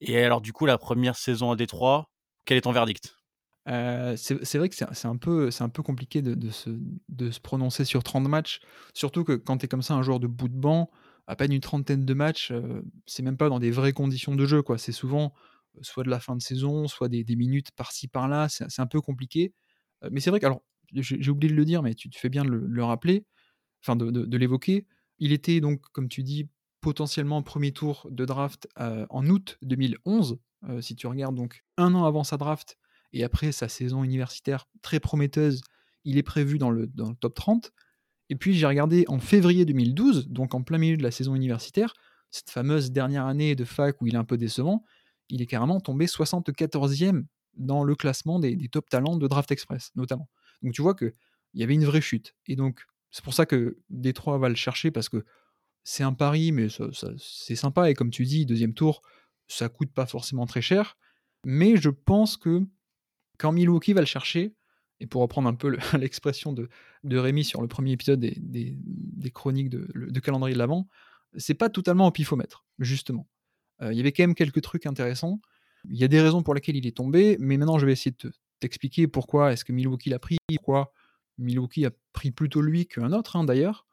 Et 0.00 0.22
alors, 0.22 0.40
du 0.40 0.54
coup, 0.54 0.64
la 0.64 0.78
première 0.78 1.16
saison 1.16 1.50
à 1.50 1.56
Détroit, 1.56 2.08
quel 2.46 2.56
est 2.56 2.62
ton 2.62 2.72
verdict? 2.72 3.16
C'est 3.66 4.58
vrai 4.58 4.68
que 4.68 4.76
c'est 4.76 5.06
un, 5.06 5.16
peu, 5.16 5.82
compliqué 5.82 6.22
de, 6.22 6.50
se, 6.50 7.40
prononcer 7.40 7.84
sur 7.84 8.02
30 8.02 8.28
matchs, 8.28 8.60
surtout 8.94 9.24
que 9.24 9.32
quand 9.32 9.58
tu 9.58 9.64
es 9.64 9.68
comme 9.68 9.82
ça 9.82 9.94
un 9.94 10.02
joueur 10.02 10.20
de 10.20 10.26
bout 10.26 10.48
de 10.48 10.54
banc, 10.54 10.90
à 11.26 11.34
peine 11.34 11.52
une 11.52 11.60
trentaine 11.60 12.04
de 12.04 12.14
matchs, 12.14 12.52
c'est 13.06 13.22
même 13.22 13.36
pas 13.36 13.48
dans 13.48 13.58
des 13.58 13.72
vraies 13.72 13.92
conditions 13.92 14.36
de 14.36 14.46
jeu. 14.46 14.62
quoi. 14.62 14.78
C'est 14.78 14.92
souvent 14.92 15.34
soit 15.82 16.04
de 16.04 16.10
la 16.10 16.20
fin 16.20 16.36
de 16.36 16.42
saison, 16.42 16.86
soit 16.86 17.08
des, 17.08 17.24
minutes 17.36 17.70
par-ci 17.72 18.08
par-là. 18.08 18.48
C'est 18.48 18.80
un 18.80 18.86
peu 18.86 19.00
compliqué. 19.00 19.52
mais 20.10 20.20
c'est 20.20 20.30
vrai 20.30 20.40
que, 20.40 20.46
alors, 20.46 20.62
j'ai 20.92 21.30
oublié 21.30 21.52
de 21.52 21.56
le 21.56 21.64
dire, 21.64 21.82
mais 21.82 21.94
tu, 21.94 22.08
te 22.08 22.16
fais 22.16 22.28
bien 22.28 22.44
de 22.44 22.50
le, 22.50 22.84
rappeler, 22.84 23.26
enfin 23.82 23.96
de, 23.96 24.36
l'évoquer. 24.36 24.86
Il 25.18 25.32
était 25.32 25.60
donc, 25.60 25.80
comme 25.92 26.08
tu 26.08 26.22
dis, 26.22 26.48
potentiellement 26.80 27.42
premier 27.42 27.72
tour 27.72 28.06
de 28.10 28.24
draft 28.24 28.68
en 28.76 29.26
août 29.26 29.58
2011. 29.62 30.38
si 30.80 30.94
tu 30.94 31.08
regardes 31.08 31.34
donc 31.34 31.64
un 31.76 31.94
an 31.94 32.04
avant 32.04 32.22
sa 32.22 32.36
draft 32.36 32.78
et 33.12 33.24
après 33.24 33.52
sa 33.52 33.68
saison 33.68 34.04
universitaire 34.04 34.68
très 34.82 35.00
prometteuse, 35.00 35.60
il 36.04 36.18
est 36.18 36.22
prévu 36.22 36.58
dans 36.58 36.70
le, 36.70 36.86
dans 36.86 37.10
le 37.10 37.16
top 37.16 37.34
30. 37.34 37.72
Et 38.28 38.36
puis 38.36 38.54
j'ai 38.54 38.66
regardé 38.66 39.04
en 39.08 39.18
février 39.18 39.64
2012, 39.64 40.28
donc 40.28 40.54
en 40.54 40.62
plein 40.62 40.78
milieu 40.78 40.96
de 40.96 41.02
la 41.02 41.10
saison 41.10 41.34
universitaire, 41.34 41.94
cette 42.30 42.50
fameuse 42.50 42.90
dernière 42.90 43.26
année 43.26 43.54
de 43.54 43.64
fac 43.64 44.00
où 44.00 44.06
il 44.06 44.14
est 44.14 44.18
un 44.18 44.24
peu 44.24 44.36
décevant, 44.36 44.84
il 45.28 45.42
est 45.42 45.46
carrément 45.46 45.80
tombé 45.80 46.06
74e 46.06 47.24
dans 47.56 47.84
le 47.84 47.94
classement 47.94 48.38
des, 48.38 48.56
top 48.68 48.88
talents 48.88 49.16
de 49.16 49.26
Draft 49.26 49.50
Express, 49.50 49.90
notamment. 49.94 50.28
Donc 50.62 50.72
tu 50.72 50.82
vois 50.82 50.94
qu'il 50.94 51.12
y 51.54 51.62
avait 51.62 51.74
une 51.74 51.84
vraie 51.84 52.00
chute. 52.00 52.34
Et 52.46 52.56
donc 52.56 52.84
c'est 53.10 53.24
pour 53.24 53.34
ça 53.34 53.46
que 53.46 53.78
Détroit 53.88 54.38
va 54.38 54.48
le 54.48 54.54
chercher 54.54 54.90
parce 54.90 55.08
que 55.08 55.24
c'est 55.84 56.02
un 56.02 56.12
pari, 56.12 56.52
mais 56.52 56.66
c'est 57.18 57.56
sympa. 57.56 57.90
Et 57.90 57.94
comme 57.94 58.10
tu 58.10 58.24
dis, 58.24 58.44
deuxième 58.44 58.74
tour, 58.74 59.02
ça 59.46 59.68
coûte 59.68 59.92
pas 59.92 60.06
forcément 60.06 60.46
très 60.46 60.62
cher. 60.62 60.96
Mais 61.44 61.76
je 61.76 61.90
pense 61.90 62.36
que 62.36 62.66
quand 63.38 63.52
Milwaukee 63.52 63.92
va 63.92 64.00
le 64.00 64.06
chercher, 64.06 64.54
et 65.00 65.06
pour 65.06 65.22
reprendre 65.22 65.48
un 65.48 65.54
peu 65.54 65.76
l'expression 65.98 66.52
de, 66.52 66.68
Rémi 67.04 67.44
sur 67.44 67.62
le 67.62 67.68
premier 67.68 67.92
épisode 67.92 68.20
des, 68.20 69.30
chroniques 69.32 69.70
de, 69.70 70.20
calendrier 70.20 70.54
de 70.54 70.58
l'avant, 70.58 70.88
c'est 71.36 71.54
pas 71.54 71.68
totalement 71.68 72.06
au 72.06 72.10
pifomètre, 72.10 72.64
justement. 72.78 73.28
Euh, 73.82 73.92
il 73.92 73.96
y 73.96 74.00
avait 74.00 74.12
quand 74.12 74.22
même 74.22 74.34
quelques 74.34 74.62
trucs 74.62 74.86
intéressants. 74.86 75.40
Il 75.88 75.96
y 75.96 76.04
a 76.04 76.08
des 76.08 76.20
raisons 76.20 76.42
pour 76.42 76.54
lesquelles 76.54 76.76
il 76.76 76.86
est 76.86 76.96
tombé, 76.96 77.36
mais 77.38 77.58
maintenant 77.58 77.78
je 77.78 77.86
vais 77.86 77.92
essayer 77.92 78.14
de 78.18 78.32
t'expliquer 78.60 79.06
pourquoi 79.06 79.52
est-ce 79.52 79.64
que 79.64 79.72
Milwaukee 79.72 80.10
l'a 80.10 80.18
pris, 80.18 80.38
pourquoi 80.48 80.92
Milwaukee 81.38 81.84
a 81.84 81.90
pris 82.12 82.30
plutôt 82.30 82.62
lui 82.62 82.86
qu'un 82.86 83.12
autre, 83.12 83.36
hein, 83.36 83.44
d'ailleurs. 83.44 83.86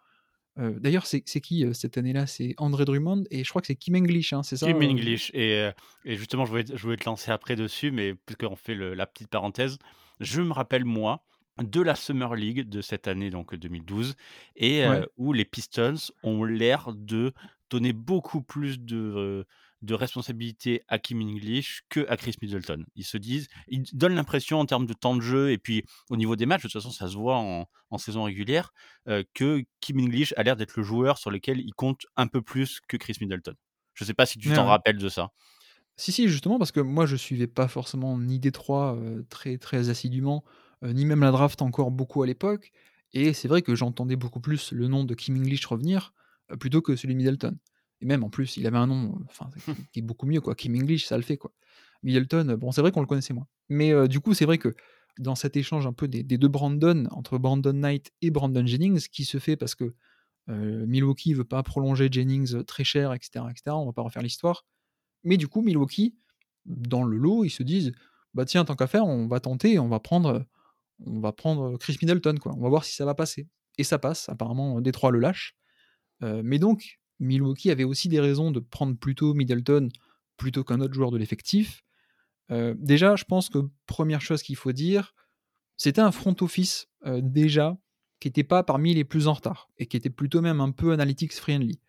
Euh, 0.60 0.78
d'ailleurs, 0.80 1.06
c'est 1.06 1.22
qui 1.22 1.66
euh, 1.66 1.74
cette 1.74 1.98
année-là? 1.98 2.28
C'est 2.28 2.54
André 2.58 2.86
Drummond 2.86 3.24
et 3.32 3.44
je 3.44 3.50
crois 3.50 3.62
que 3.62 3.68
c'est 3.68 3.76
Kim 3.76 3.96
English, 3.96 4.34
hein, 4.34 4.44
c'est 4.44 4.58
ça 4.58 4.68
Kim 4.68 4.82
English. 4.82 5.32
Et, 5.34 5.70
et, 6.06 6.16
justement, 6.16 6.46
je 6.46 6.52
voulais, 6.52 6.66
je 6.68 6.82
voulais 6.82 6.98
te 6.98 7.06
lancer 7.06 7.32
après 7.32 7.56
dessus, 7.56 7.92
mais 7.92 8.14
puisqu'on 8.14 8.56
fait 8.56 8.76
la 8.76 9.06
petite 9.06 9.30
parenthèse, 9.30 9.78
je 10.20 10.42
me 10.42 10.54
rappelle, 10.54 10.86
moi, 10.86 11.24
de 11.62 11.82
la 11.82 11.96
Summer 11.96 12.36
League 12.36 12.70
de 12.70 12.82
cette 12.82 13.08
année, 13.08 13.30
donc 13.30 13.56
2012, 13.56 14.16
et 14.56 14.84
où 15.18 15.34
les 15.34 15.46
Pistons 15.46 15.96
ont 16.24 16.44
l'air 16.44 16.92
de 16.96 17.34
donner 17.70 17.94
beaucoup 17.94 18.42
plus 18.42 18.80
de, 18.80 19.46
de 19.84 19.94
responsabilité 19.94 20.82
à 20.88 20.98
Kim 20.98 21.22
English 21.22 21.84
que 21.90 22.06
à 22.10 22.18
Chris 22.18 22.36
Middleton. 22.42 22.84
Ils 22.96 23.06
se 23.06 23.18
disent, 23.18 23.48
ils 23.68 23.84
donnent 23.94 24.16
l'impression 24.16 24.60
en 24.60 24.66
termes 24.66 24.88
de 24.88 24.94
temps 24.94 25.16
de 25.16 25.22
jeu 25.22 25.52
et 25.52 25.58
puis 25.58 25.84
au 26.10 26.16
niveau 26.16 26.36
des 26.36 26.46
matchs, 26.46 26.64
de 26.64 26.68
toute 26.70 26.82
façon, 26.82 26.92
ça 26.92 27.08
se 27.08 27.16
voit 27.16 27.38
en, 27.38 27.68
en 27.90 27.98
saison 27.98 28.24
régulière, 28.24 28.74
que 29.34 29.64
Kim 29.82 30.00
English 30.00 30.34
a 30.38 30.44
l'air 30.44 30.56
d'être 30.56 30.76
le 30.76 30.84
joueur 30.84 31.18
sur 31.18 31.30
lequel 31.30 31.60
il 31.60 31.74
compte 31.74 32.02
un 32.16 32.28
peu 32.28 32.42
plus 32.42 32.80
que 32.88 32.98
Chris 32.98 33.18
Middleton. 33.22 33.54
Je 33.94 34.04
ne 34.04 34.08
sais 34.08 34.14
pas 34.14 34.26
si 34.26 34.40
tu 34.40 34.50
t'en 34.50 34.66
rappelles 34.66 34.98
de 34.98 35.10
ça. 35.10 35.30
Si, 35.96 36.12
si, 36.12 36.28
justement, 36.28 36.58
parce 36.58 36.72
que 36.72 36.80
moi, 36.80 37.06
je 37.06 37.16
suivais 37.16 37.46
pas 37.46 37.68
forcément 37.68 38.18
ni 38.18 38.40
Détroit 38.40 38.96
euh, 38.96 39.22
très, 39.30 39.58
très 39.60 39.90
assidûment. 39.90 40.44
ni 40.82 41.06
même 41.06 41.22
la 41.22 41.32
draft 41.32 41.62
encore 41.62 41.92
beaucoup 41.92 42.24
à 42.24 42.26
l'époque. 42.26 42.72
Et 43.14 43.34
c'est 43.34 43.48
vrai 43.48 43.62
que 43.62 43.76
j'entendais 43.76 44.16
beaucoup 44.16 44.40
plus 44.40 44.72
le 44.72 44.88
nom 44.88 45.04
de 45.04 45.14
Kim 45.14 45.38
English 45.38 45.66
revenir 45.66 46.14
plutôt 46.60 46.82
que 46.82 46.96
celui 46.96 47.14
de 47.14 47.20
Middleton. 47.20 47.58
Et 48.04 48.06
même 48.06 48.24
en 48.24 48.30
plus, 48.30 48.58
il 48.58 48.68
avait 48.68 48.78
un 48.78 48.88
nom 48.88 49.18
enfin, 49.30 49.50
qui 49.94 50.00
est 50.00 50.04
beaucoup 50.04 50.26
mieux, 50.26 50.42
quoi. 50.42 50.56
Kim 50.56 50.76
English, 50.76 51.06
ça 51.06 51.16
le 51.16 51.24
fait, 51.24 51.38
quoi. 51.38 51.54
Middleton, 52.04 52.58
bon, 52.60 52.74
c'est 52.74 52.82
vrai 52.82 52.92
qu'on 52.92 53.00
le 53.00 53.08
connaissait 53.08 53.34
moins. 53.34 53.48
Mais 53.70 54.10
du 54.10 54.20
coup, 54.20 54.34
c'est 54.34 54.44
vrai 54.44 54.58
que 54.58 54.76
dans 55.20 55.36
cet 55.36 55.56
échange 55.58 55.86
un 55.86 55.94
peu 55.94 56.08
des, 56.08 56.24
deux 56.24 56.48
Brandon, 56.48 57.08
entre 57.12 57.38
Brandon 57.38 57.74
Knight 57.74 58.12
et 58.22 58.32
Brandon 58.32 58.66
Jennings, 58.66 59.08
qui 59.12 59.26
se 59.26 59.38
fait 59.38 59.56
parce 59.56 59.76
que 59.76 59.96
euh, 60.50 60.86
Milwaukee 60.86 61.34
veut 61.34 61.46
pas 61.46 61.64
prolonger 61.64 62.10
Jennings 62.12 62.64
très 62.66 62.84
cher, 62.84 63.14
etc., 63.14 63.46
etc. 63.50 63.62
On 63.70 63.86
va 63.86 63.94
pas 63.94 64.02
refaire 64.02 64.22
l'histoire. 64.22 64.66
Mais 65.24 65.38
du 65.38 65.48
coup, 65.48 65.62
Milwaukee, 65.62 66.16
dans 66.66 67.04
le 67.04 67.18
lot, 67.18 67.46
ils 67.46 67.50
se 67.50 67.64
disent 67.64 67.94
bah 68.34 68.46
tiens, 68.46 68.66
tant 68.66 68.76
qu'à 68.76 68.88
faire, 68.88 69.06
on 69.06 69.28
va 69.28 69.40
tenter, 69.40 69.78
on 69.80 69.88
va 69.88 70.00
prendre, 70.00 70.46
on 71.06 71.20
va 71.20 71.32
prendre 71.32 71.78
Chris 71.78 71.98
Middleton, 72.02 72.38
quoi. 72.42 72.54
On 72.58 72.62
va 72.62 72.70
voir 72.70 72.84
si 72.84 72.96
ça 72.96 73.06
va 73.06 73.14
passer. 73.14 73.48
Et 73.78 73.84
ça 73.84 74.00
passe. 74.00 74.28
Apparemment, 74.30 74.82
Détroit 74.82 75.12
le 75.12 75.20
lâche. 75.20 75.56
Euh, 76.24 76.42
mais 76.44 76.60
donc, 76.60 77.00
Milwaukee 77.20 77.72
avait 77.72 77.84
aussi 77.84 78.10
des 78.10 78.20
raisons 78.20 78.52
de 78.52 78.60
prendre 78.60 78.98
plutôt 78.98 79.34
Middleton 79.34 79.90
plutôt 80.38 80.64
qu'un 80.64 80.82
autre 80.82 80.94
joueur 80.94 81.12
de 81.12 81.18
l'effectif. 81.18 81.84
Euh, 82.52 82.76
déjà, 82.78 83.16
je 83.16 83.24
pense 83.24 83.50
que 83.50 83.60
première 83.86 84.22
chose 84.22 84.44
qu'il 84.44 84.56
faut 84.56 84.72
dire, 84.72 85.14
c'était 85.78 86.02
un 86.02 86.12
front 86.12 86.36
office 86.42 86.88
déjà 87.06 87.78
qui 88.20 88.30
n'était 88.30 88.44
pas 88.44 88.64
parmi 88.64 88.94
les 88.94 89.04
plus 89.04 89.28
en 89.28 89.34
retard 89.34 89.70
et 89.78 89.86
qui 89.86 89.98
était 89.98 90.10
plutôt 90.10 90.42
même 90.42 90.62
un 90.62 90.72
peu 90.72 90.94
analytics 90.94 91.34
friendly. 91.34 91.80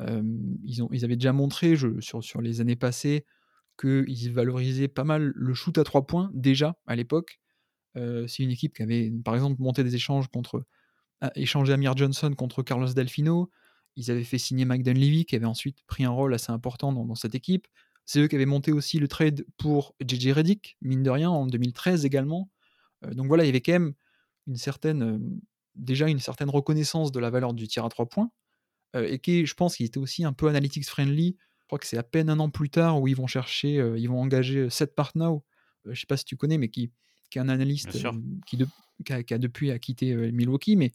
ils, 0.00 0.82
ont, 0.82 0.88
ils 0.92 1.04
avaient 1.04 1.16
déjà 1.16 1.32
montré 1.32 1.76
sur, 2.00 2.22
sur 2.22 2.40
les 2.40 2.60
années 2.60 2.76
passées 2.76 3.26
qu'ils 3.78 4.32
valorisaient 4.32 4.88
pas 4.88 5.04
mal 5.04 5.32
le 5.34 5.54
shoot 5.54 5.76
à 5.76 5.84
trois 5.84 6.06
points 6.06 6.30
déjà 6.32 6.76
à 6.86 6.96
l'époque. 6.96 7.40
c'est 7.94 8.42
une 8.42 8.50
équipe 8.50 8.74
qui 8.74 8.82
avait 8.82 9.12
par 9.22 9.34
exemple 9.34 9.60
monté 9.60 9.84
des 9.84 9.94
échanges 9.94 10.28
contre 10.28 10.64
échangé 11.34 11.72
Amir 11.72 11.96
Johnson 11.96 12.32
contre 12.34 12.62
Carlos 12.62 12.92
Delfino. 12.92 13.50
Ils 13.96 14.10
avaient 14.10 14.24
fait 14.24 14.38
signer 14.38 14.64
Mike 14.64 14.82
Dunleavy 14.82 15.24
qui 15.24 15.36
avait 15.36 15.46
ensuite 15.46 15.78
pris 15.86 16.04
un 16.04 16.10
rôle 16.10 16.34
assez 16.34 16.52
important 16.52 16.92
dans, 16.92 17.04
dans 17.04 17.14
cette 17.14 17.34
équipe. 17.34 17.66
C'est 18.04 18.20
eux 18.20 18.28
qui 18.28 18.36
avaient 18.36 18.46
monté 18.46 18.72
aussi 18.72 18.98
le 18.98 19.08
trade 19.08 19.44
pour 19.56 19.94
JJ 20.06 20.28
Reddick, 20.28 20.76
mine 20.80 21.02
de 21.02 21.10
rien, 21.10 21.30
en 21.30 21.46
2013 21.46 22.04
également. 22.04 22.50
donc 23.02 23.26
voilà, 23.26 23.44
il 23.44 23.46
y 23.46 23.50
avait 23.50 23.60
quand 23.60 23.72
même 23.72 23.94
une 24.46 24.56
certaine 24.56 25.40
déjà 25.76 26.08
une 26.08 26.18
certaine 26.18 26.50
reconnaissance 26.50 27.12
de 27.12 27.20
la 27.20 27.30
valeur 27.30 27.54
du 27.54 27.68
tir 27.68 27.84
à 27.84 27.88
trois 27.88 28.06
points, 28.06 28.30
euh, 28.94 29.06
et 29.08 29.18
qui, 29.18 29.46
je 29.46 29.54
pense, 29.54 29.76
qu'il 29.76 29.86
était 29.86 29.98
aussi 29.98 30.24
un 30.24 30.32
peu 30.32 30.48
analytics 30.48 30.86
friendly. 30.86 31.36
Je 31.60 31.66
crois 31.66 31.78
que 31.78 31.86
c'est 31.86 31.98
à 31.98 32.02
peine 32.02 32.30
un 32.30 32.38
an 32.38 32.50
plus 32.50 32.70
tard 32.70 33.00
où 33.00 33.08
ils 33.08 33.16
vont 33.16 33.26
chercher, 33.26 33.78
euh, 33.78 33.98
ils 33.98 34.08
vont 34.08 34.20
engager 34.20 34.58
euh, 34.58 34.70
Seth 34.70 34.94
Partnow, 34.94 35.44
je 35.84 35.98
sais 35.98 36.06
pas 36.06 36.16
si 36.16 36.24
tu 36.24 36.36
connais, 36.36 36.58
mais 36.58 36.68
qui, 36.68 36.90
qui 37.30 37.38
est 37.38 37.40
un 37.40 37.48
analyste 37.48 37.90
qui, 37.90 38.58
qui, 39.04 39.12
a, 39.12 39.38
depuis 39.38 39.70
a 39.70 39.78
quitté 39.78 40.14
Milwaukee, 40.32 40.76
mais 40.76 40.92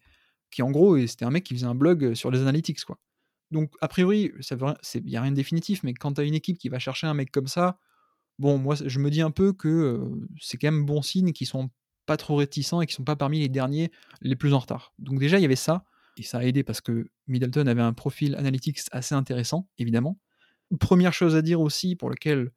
qui 0.52 0.62
en 0.62 0.72
gros, 0.72 0.98
c'était 1.08 1.26
un 1.26 1.32
mec 1.32 1.44
qui 1.44 1.54
faisait 1.54 1.66
un 1.66 1.76
blog 1.76 2.14
sur 2.14 2.30
les 2.32 2.42
analytics, 2.42 2.84
quoi. 2.84 3.00
Donc, 3.52 3.74
a 3.82 3.88
priori, 3.88 4.32
il 4.96 5.04
n'y 5.04 5.18
a 5.18 5.22
rien 5.22 5.32
de 5.32 5.36
définitif, 5.36 5.84
mais 5.84 5.94
quand 5.94 6.14
tu 6.14 6.22
as 6.22 6.24
une 6.24 6.34
équipe 6.34 6.58
qui 6.58 6.70
va 6.70 6.80
chercher 6.80 7.08
un 7.08 7.14
mec 7.14 7.32
comme 7.32 7.48
ça, 7.48 7.80
bon, 8.40 8.58
moi, 8.58 8.76
je 8.76 9.00
me 9.00 9.10
dis 9.10 9.22
un 9.22 9.32
peu 9.32 9.52
que 9.52 10.10
c'est 10.40 10.58
quand 10.58 10.72
même 10.72 10.86
bon 10.86 11.02
signe 11.02 11.34
qu'ils 11.34 11.48
sont 11.48 11.70
pas 12.06 12.18
trop 12.18 12.36
réticents 12.36 12.82
et 12.82 12.88
qui 12.88 12.94
sont 12.94 13.04
pas 13.04 13.16
parmi 13.16 13.40
les 13.40 13.50
derniers 13.50 13.92
les 14.22 14.36
plus 14.36 14.54
en 14.54 14.60
retard. 14.60 14.94
Donc 15.00 15.20
déjà, 15.20 15.38
il 15.38 15.42
y 15.42 15.46
avait 15.46 15.56
ça, 15.56 15.84
et 16.18 16.24
ça 16.24 16.40
a 16.40 16.44
aidé 16.44 16.64
parce 16.64 16.82
que 16.82 17.10
Middleton 17.28 17.68
avait 17.68 17.82
un 17.82 17.94
profil 17.94 18.36
analytics 18.36 18.80
assez 18.92 19.16
intéressant, 19.16 19.68
évidemment. 19.78 20.18
Première 20.80 21.14
chose 21.14 21.36
à 21.36 21.42
dire 21.42 21.60
aussi, 21.60 21.96
pour 21.96 22.10
lequel 22.10 22.52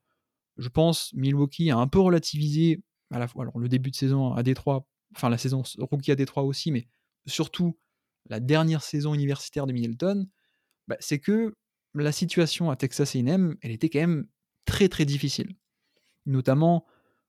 je 0.59 0.69
pense 0.69 1.13
Milwaukee 1.15 1.71
a 1.71 1.77
un 1.77 1.89
peu 1.89 1.99
relativisé 1.99 2.83
à 3.11 3.19
la 3.19 3.29
fois 3.29 3.43
alors, 3.43 3.59
le 3.59 3.69
début 3.69 3.91
de 3.91 3.97
saison 3.97 4.33
à 4.33 4.43
Détroit, 4.43 4.87
enfin 5.15 5.29
la 5.29 5.39
saison 5.39 5.63
rookie 5.79 6.13
à 6.13 6.17
Détroit 6.17 6.45
aussi, 6.45 6.71
mais 6.71 6.87
surtout 7.27 7.77
la 8.27 8.41
dernière 8.41 8.83
saison 8.83 9.15
universitaire 9.15 9.67
de 9.67 9.73
Middleton, 9.73 10.27
bah, 10.89 10.97
c'est 11.01 11.19
que 11.19 11.55
la 11.95 12.13
situation 12.13 12.71
à 12.71 12.77
Texas 12.77 13.15
A&M, 13.15 13.57
elle 13.63 13.71
était 13.71 13.89
quand 13.89 14.01
même 14.01 14.27
très 14.65 14.89
très 14.89 15.05
difficile. 15.05 15.55
Notamment 16.27 16.87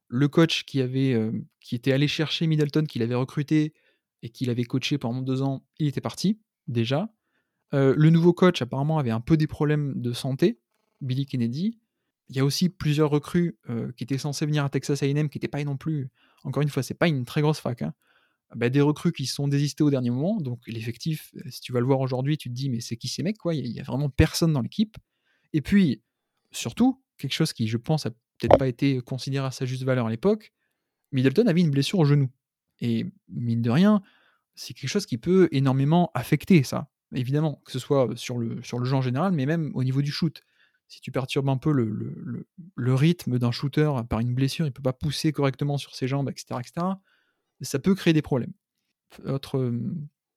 le 0.07 0.27
coach 0.27 0.65
qui, 0.65 0.81
avait, 0.81 1.13
euh, 1.13 1.31
qui 1.59 1.75
était 1.75 1.91
allé 1.91 2.07
chercher 2.07 2.47
Middleton, 2.47 2.85
qu'il 2.85 3.01
avait 3.01 3.15
recruté 3.15 3.73
et 4.21 4.29
qu'il 4.29 4.49
avait 4.49 4.63
coaché 4.63 4.97
pendant 4.97 5.21
deux 5.21 5.41
ans, 5.41 5.65
il 5.77 5.87
était 5.87 6.01
parti, 6.01 6.39
déjà. 6.67 7.13
Euh, 7.73 7.93
le 7.97 8.09
nouveau 8.09 8.33
coach, 8.33 8.61
apparemment, 8.61 8.97
avait 8.97 9.11
un 9.11 9.21
peu 9.21 9.37
des 9.37 9.47
problèmes 9.47 9.93
de 10.01 10.13
santé, 10.13 10.59
Billy 11.01 11.25
Kennedy. 11.25 11.79
Il 12.29 12.35
y 12.35 12.39
a 12.39 12.45
aussi 12.45 12.69
plusieurs 12.69 13.09
recrues 13.09 13.57
euh, 13.69 13.91
qui 13.93 14.03
étaient 14.03 14.17
censés 14.17 14.45
venir 14.45 14.63
à 14.63 14.69
Texas 14.69 15.03
A&M, 15.03 15.29
qui 15.29 15.37
n'étaient 15.37 15.47
pas 15.47 15.63
non 15.63 15.77
plus, 15.77 16.09
encore 16.43 16.63
une 16.63 16.69
fois, 16.69 16.83
c'est 16.83 16.93
pas 16.93 17.07
une 17.07 17.25
très 17.25 17.41
grosse 17.41 17.59
fac. 17.59 17.81
Hein. 17.81 17.93
Bah, 18.53 18.69
des 18.69 18.81
recrues 18.81 19.11
qui 19.11 19.25
sont 19.25 19.47
désistés 19.47 19.83
au 19.83 19.89
dernier 19.89 20.11
moment. 20.11 20.39
Donc 20.39 20.61
l'effectif, 20.67 21.31
si 21.49 21.61
tu 21.61 21.73
vas 21.73 21.79
le 21.79 21.85
voir 21.85 21.99
aujourd'hui, 21.99 22.37
tu 22.37 22.49
te 22.49 22.53
dis 22.53 22.69
mais 22.69 22.79
c'est 22.79 22.95
qui 22.95 23.07
ces 23.07 23.23
mecs 23.23 23.37
quoi? 23.37 23.55
Il 23.55 23.67
y, 23.67 23.79
a 23.79 23.83
vraiment 23.83 24.09
personne 24.09 24.53
dans 24.53 24.61
l'équipe. 24.61 24.97
Et 25.53 25.61
puis 25.61 26.03
surtout 26.51 27.01
quelque 27.17 27.33
chose 27.33 27.53
qui, 27.53 27.67
je 27.67 27.77
pense, 27.77 28.05
a 28.05 28.11
peut-être 28.11 28.57
pas 28.57 28.67
été 28.67 29.01
considéré 29.01 29.47
à 29.47 29.51
sa 29.51 29.65
juste 29.65 29.83
valeur 29.83 30.07
à 30.07 30.09
l'époque, 30.09 30.53
Middleton 31.11 31.47
avait 31.47 31.61
une 31.61 31.71
blessure 31.71 31.99
au 31.99 32.05
genou. 32.05 32.29
Et 32.81 33.05
mine 33.29 33.61
de 33.61 33.69
rien, 33.69 34.01
c'est 34.55 34.73
quelque 34.73 34.89
chose 34.89 35.05
qui 35.05 35.17
peut 35.17 35.47
énormément 35.51 36.11
affecter 36.13 36.63
ça, 36.63 36.89
évidemment, 37.13 37.61
que 37.65 37.71
ce 37.71 37.79
soit 37.79 38.09
sur 38.15 38.37
le, 38.37 38.61
sur 38.63 38.79
le 38.79 38.85
jeu 38.85 38.95
en 38.95 39.01
général, 39.01 39.31
mais 39.31 39.45
même 39.45 39.71
au 39.75 39.83
niveau 39.83 40.01
du 40.01 40.11
shoot. 40.11 40.41
Si 40.87 41.01
tu 41.01 41.11
perturbes 41.11 41.49
un 41.49 41.57
peu 41.57 41.71
le, 41.71 41.89
le, 41.89 42.47
le, 42.75 42.93
rythme 42.93 43.39
d'un 43.39 43.51
shooter 43.51 43.91
par 44.07 44.19
une 44.19 44.35
blessure, 44.35 44.65
il 44.65 44.69
ne 44.69 44.73
peut 44.73 44.83
pas 44.83 44.93
pousser 44.93 45.31
correctement 45.31 45.77
sur 45.77 45.95
ses 45.95 46.07
jambes, 46.07 46.29
etc., 46.29 46.59
etc., 46.59 46.85
ça 47.61 47.79
peut 47.79 47.95
créer 47.95 48.13
des 48.13 48.21
problèmes. 48.21 48.53
Autre 49.25 49.73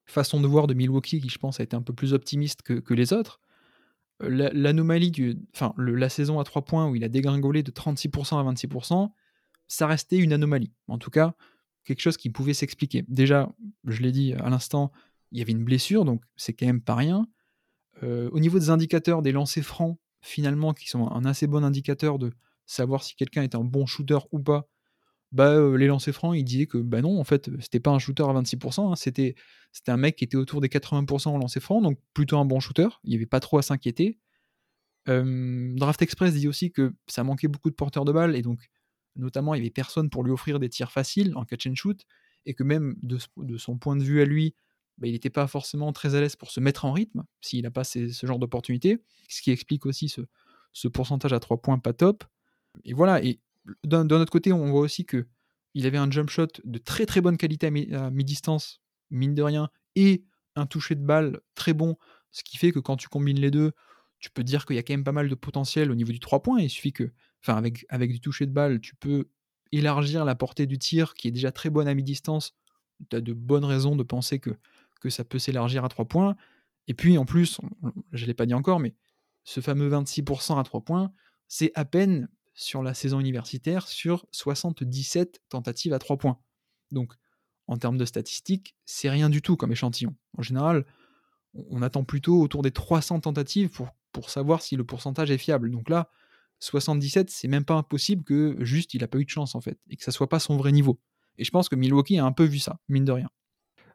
façon 0.05 0.41
de 0.41 0.47
voir 0.47 0.67
de 0.67 0.73
Milwaukee, 0.73 1.21
qui 1.21 1.29
je 1.29 1.37
pense 1.37 1.59
a 1.59 1.63
été 1.63 1.75
un 1.75 1.81
peu 1.81 1.93
plus 1.93 2.13
optimiste 2.13 2.61
que, 2.61 2.73
que 2.73 2.93
les 2.93 3.13
autres, 3.13 3.39
l'anomalie 4.21 5.11
du, 5.11 5.37
enfin, 5.55 5.73
la 5.77 6.09
saison 6.09 6.39
à 6.39 6.43
3 6.43 6.63
points 6.63 6.89
où 6.89 6.95
il 6.95 7.03
a 7.03 7.09
dégringolé 7.09 7.63
de 7.63 7.71
36% 7.71 8.37
à 8.37 8.51
26%, 8.51 9.11
ça 9.67 9.87
restait 9.87 10.17
une 10.17 10.33
anomalie. 10.33 10.73
En 10.87 10.97
tout 10.97 11.09
cas, 11.09 11.35
quelque 11.85 12.01
chose 12.01 12.17
qui 12.17 12.29
pouvait 12.29 12.53
s'expliquer. 12.53 13.05
Déjà, 13.07 13.51
je 13.85 14.01
l'ai 14.01 14.11
dit 14.11 14.33
à 14.33 14.49
l'instant, 14.49 14.91
il 15.31 15.39
y 15.39 15.41
avait 15.41 15.51
une 15.51 15.63
blessure, 15.63 16.05
donc 16.05 16.23
c'est 16.35 16.53
quand 16.53 16.65
même 16.65 16.81
pas 16.81 16.95
rien. 16.95 17.27
Euh, 18.03 18.29
au 18.31 18.39
niveau 18.39 18.59
des 18.59 18.69
indicateurs 18.69 19.21
des 19.21 19.31
lancers 19.31 19.63
francs, 19.63 19.97
finalement, 20.21 20.73
qui 20.73 20.89
sont 20.89 21.09
un 21.09 21.23
assez 21.25 21.47
bon 21.47 21.63
indicateur 21.63 22.19
de 22.19 22.31
savoir 22.65 23.03
si 23.03 23.15
quelqu'un 23.15 23.43
est 23.43 23.55
un 23.55 23.63
bon 23.63 23.85
shooter 23.85 24.19
ou 24.31 24.39
pas, 24.39 24.67
bah, 25.31 25.75
les 25.77 25.87
lancers 25.87 26.13
francs, 26.13 26.35
il 26.35 26.43
disait 26.43 26.65
que 26.65 26.77
bah 26.77 27.01
non, 27.01 27.19
en 27.19 27.23
fait, 27.23 27.49
c'était 27.61 27.79
pas 27.79 27.91
un 27.91 27.99
shooter 27.99 28.23
à 28.23 28.33
26%, 28.33 28.91
hein, 28.91 28.95
c'était, 28.95 29.35
c'était 29.71 29.91
un 29.91 29.97
mec 29.97 30.15
qui 30.15 30.23
était 30.23 30.37
autour 30.37 30.61
des 30.61 30.69
80% 30.69 31.29
en 31.29 31.37
lancers 31.37 31.61
francs, 31.61 31.83
donc 31.83 31.99
plutôt 32.13 32.37
un 32.37 32.45
bon 32.45 32.59
shooter, 32.59 32.87
il 33.03 33.11
n'y 33.11 33.15
avait 33.15 33.25
pas 33.25 33.39
trop 33.39 33.57
à 33.57 33.61
s'inquiéter. 33.61 34.19
Draft 35.07 36.03
Express 36.03 36.35
dit 36.35 36.47
aussi 36.47 36.71
que 36.71 36.93
ça 37.07 37.23
manquait 37.23 37.47
beaucoup 37.47 37.71
de 37.71 37.75
porteurs 37.75 38.05
de 38.05 38.11
balles, 38.11 38.35
et 38.35 38.43
donc 38.43 38.69
notamment 39.15 39.55
il 39.55 39.57
n'y 39.57 39.65
avait 39.65 39.71
personne 39.71 40.09
pour 40.09 40.23
lui 40.23 40.31
offrir 40.31 40.59
des 40.59 40.69
tirs 40.69 40.91
faciles 40.91 41.33
en 41.35 41.45
catch 41.45 41.65
and 41.67 41.75
shoot, 41.75 42.05
et 42.45 42.53
que 42.53 42.63
même 42.63 42.95
de, 43.01 43.17
son 43.57 43.77
point 43.77 43.95
de 43.95 44.03
vue 44.03 44.21
à 44.21 44.25
lui, 44.25 44.55
bah, 44.97 45.07
il 45.07 45.13
n'était 45.13 45.29
pas 45.29 45.47
forcément 45.47 45.93
très 45.93 46.15
à 46.15 46.21
l'aise 46.21 46.35
pour 46.35 46.51
se 46.51 46.59
mettre 46.59 46.85
en 46.85 46.91
rythme 46.91 47.23
s'il 47.41 47.63
n'a 47.63 47.71
pas 47.71 47.83
ce 47.83 48.09
genre 48.23 48.39
d'opportunité, 48.39 49.01
ce 49.29 49.41
qui 49.41 49.51
explique 49.51 49.85
aussi 49.85 50.09
ce, 50.09 50.21
ce 50.73 50.87
pourcentage 50.87 51.33
à 51.33 51.39
3 51.39 51.61
points 51.61 51.79
pas 51.79 51.93
top. 51.93 52.23
Et 52.83 52.93
voilà, 52.93 53.23
et 53.23 53.39
d'un 53.83 54.09
autre 54.09 54.31
côté, 54.31 54.51
on 54.53 54.69
voit 54.71 54.81
aussi 54.81 55.05
que 55.05 55.27
il 55.73 55.85
avait 55.85 55.97
un 55.97 56.09
jump 56.09 56.29
shot 56.29 56.47
de 56.63 56.77
très 56.79 57.05
très 57.05 57.21
bonne 57.21 57.37
qualité 57.37 57.67
à 57.67 58.09
mi-distance, 58.09 58.81
mine 59.11 59.35
de 59.35 59.43
rien, 59.43 59.69
et 59.95 60.23
un 60.55 60.65
toucher 60.65 60.95
de 60.95 61.05
balle 61.05 61.41
très 61.55 61.73
bon, 61.73 61.95
ce 62.31 62.43
qui 62.43 62.57
fait 62.57 62.71
que 62.71 62.79
quand 62.79 62.97
tu 62.97 63.07
combines 63.07 63.39
les 63.39 63.51
deux, 63.51 63.71
tu 64.19 64.29
peux 64.29 64.43
dire 64.43 64.65
qu'il 64.65 64.75
y 64.75 64.79
a 64.79 64.83
quand 64.83 64.93
même 64.93 65.03
pas 65.03 65.11
mal 65.11 65.29
de 65.29 65.35
potentiel 65.35 65.91
au 65.91 65.95
niveau 65.95 66.11
du 66.11 66.19
3 66.19 66.41
points. 66.41 66.59
Il 66.59 66.69
suffit 66.69 66.91
que, 66.91 67.11
enfin, 67.41 67.55
avec, 67.55 68.11
du 68.11 68.19
toucher 68.19 68.45
de 68.45 68.51
balle, 68.51 68.81
tu 68.81 68.95
peux 68.95 69.29
élargir 69.71 70.25
la 70.25 70.35
portée 70.35 70.65
du 70.65 70.77
tir 70.77 71.13
qui 71.13 71.27
est 71.27 71.31
déjà 71.31 71.51
très 71.51 71.69
bonne 71.69 71.87
à 71.87 71.93
mi-distance. 71.93 72.55
Tu 73.09 73.15
as 73.15 73.21
de 73.21 73.33
bonnes 73.33 73.65
raisons 73.65 73.95
de 73.95 74.03
penser 74.03 74.39
que, 74.39 74.51
que 74.99 75.09
ça 75.09 75.23
peut 75.23 75.39
s'élargir 75.39 75.85
à 75.85 75.89
3 75.89 76.05
points. 76.05 76.35
Et 76.87 76.93
puis 76.93 77.17
en 77.17 77.25
plus, 77.25 77.61
je 78.11 78.23
ne 78.23 78.27
l'ai 78.27 78.33
pas 78.33 78.45
dit 78.45 78.53
encore, 78.53 78.79
mais 78.79 78.93
ce 79.43 79.61
fameux 79.61 79.89
26% 79.89 80.59
à 80.59 80.63
3 80.63 80.81
points, 80.81 81.13
c'est 81.47 81.71
à 81.75 81.85
peine 81.85 82.27
sur 82.59 82.83
la 82.83 82.93
saison 82.93 83.21
universitaire 83.21 83.87
sur 83.87 84.25
77 84.31 85.41
tentatives 85.47 85.93
à 85.93 85.99
3 85.99 86.17
points. 86.17 86.39
Donc, 86.91 87.13
en 87.67 87.77
termes 87.77 87.97
de 87.97 88.03
statistiques, 88.03 88.75
c'est 88.85 89.09
rien 89.09 89.29
du 89.29 89.41
tout 89.41 89.55
comme 89.55 89.71
échantillon. 89.71 90.13
En 90.37 90.41
général, 90.41 90.85
on 91.53 91.81
attend 91.81 92.03
plutôt 92.03 92.41
autour 92.41 92.61
des 92.61 92.71
300 92.71 93.21
tentatives 93.21 93.69
pour, 93.69 93.95
pour 94.11 94.29
savoir 94.29 94.61
si 94.61 94.75
le 94.75 94.83
pourcentage 94.83 95.31
est 95.31 95.37
fiable. 95.37 95.71
Donc 95.71 95.89
là, 95.89 96.09
77, 96.59 97.29
c'est 97.29 97.47
même 97.47 97.63
pas 97.63 97.75
impossible 97.75 98.25
que 98.25 98.57
juste 98.59 98.93
il 98.93 99.05
a 99.05 99.07
pas 99.07 99.19
eu 99.19 99.25
de 99.25 99.29
chance 99.29 99.55
en 99.55 99.61
fait, 99.61 99.79
et 99.89 99.95
que 99.95 100.03
ça 100.03 100.11
soit 100.11 100.27
pas 100.27 100.39
son 100.39 100.57
vrai 100.57 100.73
niveau. 100.73 100.99
Et 101.37 101.45
je 101.45 101.51
pense 101.51 101.69
que 101.69 101.77
Milwaukee 101.77 102.19
a 102.19 102.25
un 102.25 102.33
peu 102.33 102.43
vu 102.43 102.59
ça, 102.59 102.79
mine 102.89 103.05
de 103.05 103.13
rien. 103.13 103.29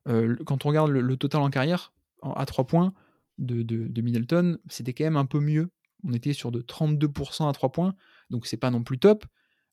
Euh, 0.09 0.37
quand 0.47 0.65
on 0.65 0.71
regarde 0.71 0.91
le, 0.91 1.17
total 1.19 1.43
en 1.43 1.51
carrière, 1.51 1.93
à 2.23 2.47
3 2.47 2.67
points 2.67 2.95
de, 3.37 3.63
de, 3.63 3.89
de 3.89 4.01
Middleton, 4.01 4.57
c'était 4.71 4.95
quand 4.95 5.05
même 5.05 5.19
un 5.19 5.27
peu 5.27 5.41
mieux. 5.41 5.71
On 6.03 6.15
était 6.15 6.33
sur 6.33 6.51
de 6.51 6.63
32% 6.63 7.47
à 7.47 7.53
3 7.53 7.73
points, 7.73 7.95
donc 8.31 8.47
c'est 8.47 8.57
pas 8.57 8.71
non 8.71 8.83
plus 8.83 8.99
top. 8.99 9.25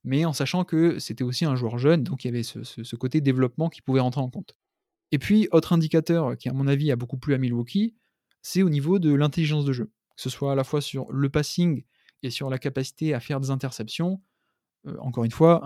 mais 0.03 0.25
en 0.25 0.33
sachant 0.33 0.63
que 0.63 0.99
c'était 0.99 1.23
aussi 1.23 1.45
un 1.45 1.55
joueur 1.55 1.77
jeune, 1.77 2.03
donc 2.03 2.23
il 2.23 2.27
y 2.27 2.29
avait 2.29 2.43
ce, 2.43 2.95
côté 2.95 3.21
développement 3.21 3.69
qui 3.69 3.81
pouvait 3.81 3.99
rentrer 3.99 4.21
en 4.21 4.29
compte. 4.29 4.55
Et 5.11 5.19
puis, 5.19 5.47
autre 5.51 5.73
indicateur 5.73 6.37
qui, 6.37 6.49
à 6.49 6.53
mon 6.53 6.67
avis, 6.67 6.91
a 6.91 6.95
beaucoup 6.95 7.17
plu 7.17 7.33
à 7.33 7.37
Milwaukee, 7.37 7.95
c'est 8.41 8.63
au 8.63 8.69
niveau 8.69 8.97
de 8.97 9.13
l'intelligence 9.13 9.65
de 9.65 9.73
jeu. 9.73 9.91
Que 10.15 10.21
ce 10.21 10.29
soit 10.29 10.53
à 10.53 10.55
la 10.55 10.63
fois 10.63 10.81
sur 10.81 11.11
le 11.11 11.29
passing 11.29 11.83
et 12.23 12.29
sur 12.29 12.49
la 12.49 12.57
capacité 12.57 13.13
à 13.13 13.19
faire 13.19 13.39
des 13.39 13.51
interceptions. 13.51 14.21
Euh, 14.87 14.95
encore 14.99 15.23
une 15.23 15.31
fois, 15.31 15.61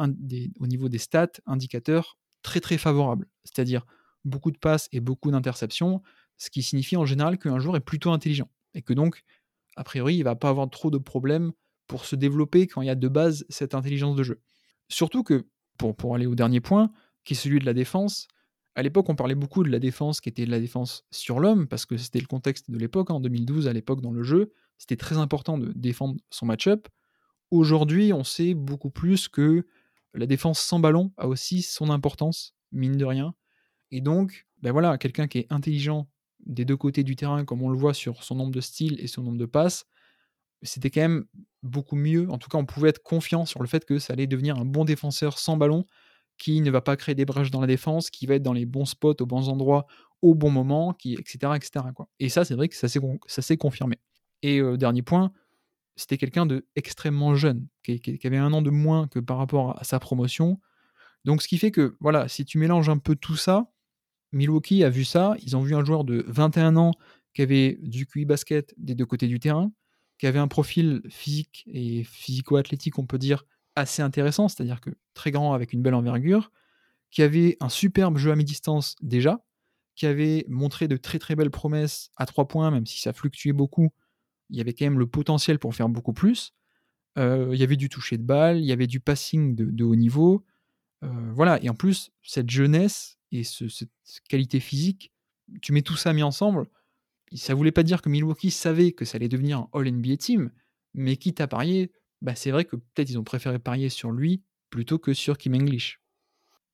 au 0.60 0.68
niveau 0.68 0.90
des 0.90 0.98
stats, 0.98 1.32
indicateur 1.46 2.18
très 2.42 2.60
très 2.60 2.78
favorable. 2.78 3.28
C'est-à-dire 3.44 3.86
beaucoup 4.24 4.52
de 4.52 4.58
passes 4.58 4.90
et 4.92 5.00
beaucoup 5.00 5.32
d'interceptions, 5.32 6.02
ce 6.38 6.50
qui 6.50 6.64
signifie 6.64 6.98
en 6.98 7.06
général 7.06 7.38
qu'un 7.38 7.60
joueur 7.60 7.76
est 7.76 7.82
plutôt 7.82 8.12
intelligent. 8.12 8.50
Et 8.74 8.82
que 8.82 8.94
donc, 8.94 9.24
a 9.76 9.84
priori, 9.84 10.16
il 10.16 10.24
va 10.24 10.36
pas 10.36 10.50
avoir 10.50 10.70
trop 10.70 10.92
de 10.92 10.98
problèmes 10.98 11.54
pour 11.88 12.06
se 12.06 12.16
développer 12.16 12.68
quand 12.68 12.82
il 12.82 12.88
y 12.88 12.90
a 12.90 12.96
de 12.96 13.08
base 13.08 13.46
cette 13.50 13.76
intelligence 13.76 14.16
de 14.16 14.24
jeu. 14.24 14.42
Surtout 14.90 15.24
que, 15.24 15.46
pour, 15.78 15.96
pour 15.96 16.16
aller 16.16 16.26
au 16.26 16.36
dernier 16.36 16.62
point, 16.62 16.92
qui 17.24 17.34
est 17.34 17.38
celui 17.38 17.60
de 17.60 17.66
la 17.66 17.74
défense, 17.74 18.28
à 18.76 18.84
l'époque, 18.84 19.10
on 19.10 19.16
parlait 19.16 19.36
beaucoup 19.36 19.64
de 19.64 19.70
la 19.70 19.80
défense 19.80 20.20
qui 20.20 20.30
était 20.30 20.46
de 20.46 20.52
la 20.52 20.60
défense 20.60 21.06
sur 21.10 21.40
l'homme, 21.40 21.68
parce 21.68 21.86
que 21.86 21.96
c'était 21.96 22.20
le 22.20 22.28
contexte 22.28 22.70
de 22.70 22.78
l'époque, 22.78 23.10
en 23.10 23.20
2012, 23.20 23.68
à 23.68 23.74
l'époque 23.74 24.02
dans 24.02 24.12
le 24.12 24.24
jeu, 24.24 24.52
c'était 24.78 24.98
très 24.98 25.18
important 25.18 25.58
de 25.58 25.72
défendre 25.74 26.16
son 26.30 26.46
match-up. 26.46 26.88
Aujourd'hui, 27.52 28.12
on 28.12 28.26
sait 28.26 28.54
beaucoup 28.54 28.90
plus 28.90 29.30
que 29.30 29.66
la 30.14 30.26
défense 30.26 30.60
sans 30.60 30.80
ballon 30.80 31.14
a 31.18 31.28
aussi 31.28 31.62
son 31.62 31.90
importance, 31.90 32.54
mine 32.72 32.98
de 32.98 33.06
rien. 33.06 33.34
Et 33.92 34.02
donc, 34.02 34.46
ben 34.62 34.72
voilà, 34.72 34.98
quelqu'un 34.98 35.28
qui 35.28 35.40
est 35.40 35.48
intelligent 35.50 36.10
des 36.46 36.66
deux 36.66 36.78
côtés 36.78 37.04
du 37.04 37.16
terrain, 37.16 37.46
comme 37.46 37.62
on 37.62 37.70
le 37.70 37.78
voit 37.78 37.94
sur 37.94 38.24
son 38.24 38.36
nombre 38.36 38.52
de 38.52 38.62
styles 38.62 39.00
et 39.00 39.08
son 39.08 39.24
nombre 39.24 39.38
de 39.38 39.46
passes, 39.46 39.86
c'était 40.66 40.90
quand 40.90 41.02
même 41.02 41.26
beaucoup 41.64 41.96
mieux. 41.96 42.30
En 42.32 42.38
tout 42.38 42.50
cas, 42.50 42.58
on 42.58 42.66
pouvait 42.66 42.90
être 42.90 43.04
confiant 43.04 43.46
sur 43.46 43.62
le 43.62 43.68
fait 43.68 43.86
que 43.86 44.00
ça 44.00 44.14
allait 44.14 44.28
devenir 44.28 44.58
un 44.58 44.66
bon 44.66 44.86
défenseur 44.86 45.40
sans 45.40 45.58
ballon, 45.58 45.86
qui 46.38 46.62
ne 46.62 46.70
va 46.72 46.82
pas 46.82 46.98
créer 46.98 47.16
des 47.16 47.26
brèches 47.26 47.52
dans 47.52 47.62
la 47.62 47.68
défense, 47.68 48.10
qui 48.10 48.26
va 48.26 48.36
être 48.36 48.44
dans 48.44 48.54
les 48.54 48.66
bons 48.66 48.86
spots, 48.86 49.16
aux 49.22 49.26
bons 49.26 49.50
endroits, 49.50 49.86
au 50.22 50.36
bon 50.36 50.52
moment, 50.52 50.94
qui, 50.94 51.14
etc. 51.14 51.56
etc. 51.56 51.86
quoi. 51.96 52.10
Et 52.20 52.30
ça, 52.30 52.46
c'est 52.46 52.56
vrai 52.56 52.68
que 52.70 52.76
ça 52.76 52.88
s'est 52.88 53.58
confirmé. 53.58 53.98
Et 54.42 54.60
euh, 54.60 54.78
dernier 54.78 55.02
point, 55.02 55.32
c'était 55.96 56.18
quelqu'un 56.18 56.46
de 56.46 56.68
extrêmement 56.76 57.36
jeune, 57.36 57.68
qui, 57.84 58.00
qui- 58.02 58.18
qui 58.20 58.28
avait 58.28 58.38
un 58.38 58.52
an 58.54 58.62
de 58.62 58.70
moins 58.70 59.08
que 59.08 59.20
par 59.20 59.38
rapport 59.38 59.80
à 59.80 59.84
sa 59.84 60.00
promotion. 60.00 60.60
Donc, 61.26 61.42
ce 61.42 61.48
qui 61.48 61.58
fait 61.58 61.72
que, 61.72 61.96
voilà, 62.00 62.28
si 62.28 62.46
tu 62.46 62.58
mélanges 62.60 62.90
un 62.90 62.98
peu 62.98 63.16
tout 63.16 63.36
ça, 63.38 63.72
Milwaukee 64.32 64.84
a 64.84 64.90
vu 64.90 65.06
ça. 65.06 65.36
Ils 65.42 65.56
ont 65.58 65.62
vu 65.62 65.76
un 65.76 65.84
joueur 65.86 66.04
de 66.04 66.24
21 66.28 66.76
ans 66.78 66.92
qui 67.34 67.42
avait 67.42 67.78
du 67.82 68.06
QI 68.08 68.26
basket 68.26 68.74
des 68.78 68.96
deux 68.96 69.06
côtés 69.06 69.28
du 69.28 69.40
terrain, 69.40 69.72
qui 70.18 70.28
avait 70.28 70.40
un 70.40 70.48
profil 70.48 71.02
physique 71.10 71.64
et 71.68 72.04
physico-athlétique, 72.04 73.00
on 73.00 73.06
peut 73.06 73.18
dire, 73.18 73.46
assez 73.76 74.02
intéressant, 74.02 74.48
c'est-à-dire 74.48 74.80
que 74.80 74.92
très 75.14 75.32
grand 75.32 75.54
avec 75.54 75.74
une 75.74 75.82
belle 75.82 75.96
envergure, 75.96 76.52
qui 77.12 77.22
avait 77.22 77.58
un 77.60 77.70
superbe 77.70 78.18
jeu 78.18 78.32
à 78.32 78.36
mi-distance 78.36 78.96
déjà, 79.02 79.46
qui 79.96 80.06
avait 80.06 80.46
montré 80.48 80.88
de 80.88 80.98
très 80.98 81.20
très 81.20 81.36
belles 81.36 81.52
promesses 81.52 82.12
à 82.18 82.26
trois 82.26 82.48
points, 82.48 82.72
même 82.72 82.86
si 82.86 83.00
ça 83.00 83.14
fluctuait 83.14 83.54
beaucoup. 83.54 83.90
Il 84.50 84.58
y 84.58 84.62
avait 84.62 84.74
quand 84.74 84.86
même 84.86 85.00
le 85.00 85.08
potentiel 85.08 85.60
pour 85.60 85.74
faire 85.74 85.90
beaucoup 85.90 86.14
plus. 86.14 86.54
Euh, 87.18 87.50
il 87.54 87.60
y 87.60 87.64
avait 87.64 87.78
du 87.78 87.90
toucher 87.90 88.18
de 88.18 88.24
balle, 88.24 88.60
il 88.60 88.66
y 88.66 88.72
avait 88.74 88.88
du 88.88 89.00
passing 89.00 89.56
de, 89.56 89.84
haut 89.84 89.96
niveau. 89.96 90.46
Euh, 91.04 91.32
voilà, 91.34 91.64
et 91.64 91.70
en 91.70 91.76
plus, 91.76 92.12
cette 92.24 92.50
jeunesse 92.50 93.18
et 93.32 93.44
ce- 93.44 93.70
cette 93.70 93.90
qualité 94.28 94.60
physique, 94.60 95.12
tu 95.62 95.72
mets 95.72 95.82
tout 95.82 95.96
ça 95.96 96.14
mis 96.14 96.24
ensemble, 96.24 96.68
ça 97.34 97.54
voulait 97.54 97.72
pas 97.72 97.84
dire 97.84 98.02
que 98.02 98.10
Milwaukee 98.10 98.52
savait 98.52 98.92
que 98.92 99.06
ça 99.06 99.18
allait 99.18 99.28
devenir 99.28 99.60
un 99.60 99.70
All-NBA 99.74 100.18
team, 100.18 100.52
mais 100.94 101.18
quitte 101.18 101.42
à 101.42 101.48
parier, 101.48 101.92
bah 102.22 102.36
c'est 102.36 102.52
vrai 102.52 102.66
que 102.66 102.76
peut-être 102.76 103.10
ils 103.10 103.20
ont 103.20 103.24
préféré 103.24 103.60
parier 103.60 103.90
sur 103.90 104.12
lui 104.12 104.44
plutôt 104.70 105.00
que 105.00 105.14
sur 105.14 105.38
Kim 105.38 105.56
English. 105.56 106.00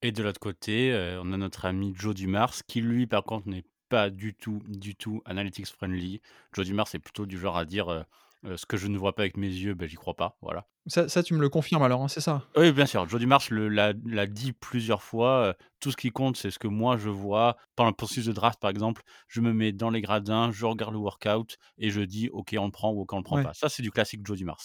Et 0.01 0.11
de 0.11 0.23
l'autre 0.23 0.39
côté, 0.39 0.91
euh, 0.91 1.21
on 1.23 1.31
a 1.31 1.37
notre 1.37 1.65
ami 1.65 1.93
Joe 1.95 2.15
Dumars, 2.15 2.65
qui 2.67 2.81
lui, 2.81 3.05
par 3.05 3.23
contre, 3.23 3.47
n'est 3.47 3.65
pas 3.89 4.09
du 4.09 4.33
tout, 4.33 4.61
du 4.67 4.95
tout 4.95 5.21
analytics 5.25 5.67
friendly. 5.67 6.21
Joe 6.53 6.65
Dumars 6.65 6.87
est 6.93 6.99
plutôt 6.99 7.25
du 7.25 7.37
genre 7.37 7.57
à 7.57 7.65
dire 7.65 7.89
euh, 7.89 8.01
euh, 8.45 8.58
ce 8.58 8.65
que 8.65 8.77
je 8.77 8.88
ne 8.88 8.97
vois 8.97 9.13
pas 9.15 9.23
avec 9.23 9.38
mes 9.38 9.47
yeux, 9.47 9.73
ben, 9.73 9.88
j'y 9.88 9.95
crois 9.95 10.15
pas. 10.15 10.38
Voilà. 10.41 10.67
Ça, 10.88 11.08
ça, 11.10 11.21
tu 11.23 11.34
me 11.34 11.39
le 11.41 11.49
confirmes 11.49 11.84
alors, 11.84 12.01
hein, 12.04 12.08
c'est 12.08 12.21
ça? 12.21 12.47
Oui, 12.58 12.71
bien 12.73 12.86
sûr. 12.86 13.08
Joe 13.08 13.19
Dumars 13.19 13.41
le- 13.49 13.69
l'a 13.69 14.27
dit 14.27 14.51
plusieurs 14.51 15.04
fois. 15.04 15.45
euh, 15.47 15.54
tout 15.80 15.91
ce 15.91 15.95
qui 15.97 16.10
compte, 16.12 16.36
c'est 16.38 16.51
ce 16.51 16.60
que 16.60 16.67
moi 16.67 16.97
je 16.97 17.10
vois. 17.10 17.56
Pendant 17.75 17.89
le 17.91 17.95
processus 17.95 18.25
de 18.25 18.34
draft, 18.34 18.60
par 18.60 18.69
exemple, 18.69 19.04
je 19.27 19.39
me 19.41 19.54
mets 19.54 19.71
dans 19.71 19.89
les 19.89 20.01
gradins, 20.01 20.51
je 20.51 20.65
regarde 20.65 20.91
le 20.93 20.99
workout 20.99 21.58
et 21.77 21.91
je 21.91 22.01
dis 22.01 22.30
OK, 22.30 22.54
on 22.60 22.65
le 22.65 22.71
prend 22.71 22.91
ou 22.91 23.01
OK, 23.01 23.13
on 23.13 23.17
le 23.17 23.23
prend 23.23 23.38
Ouais. 23.38 23.41
pas. 23.41 23.54
Ça, 23.54 23.69
c'est 23.69 23.82
du 23.84 23.91
classique 23.91 24.25
Joe 24.25 24.38
Dumars. 24.38 24.62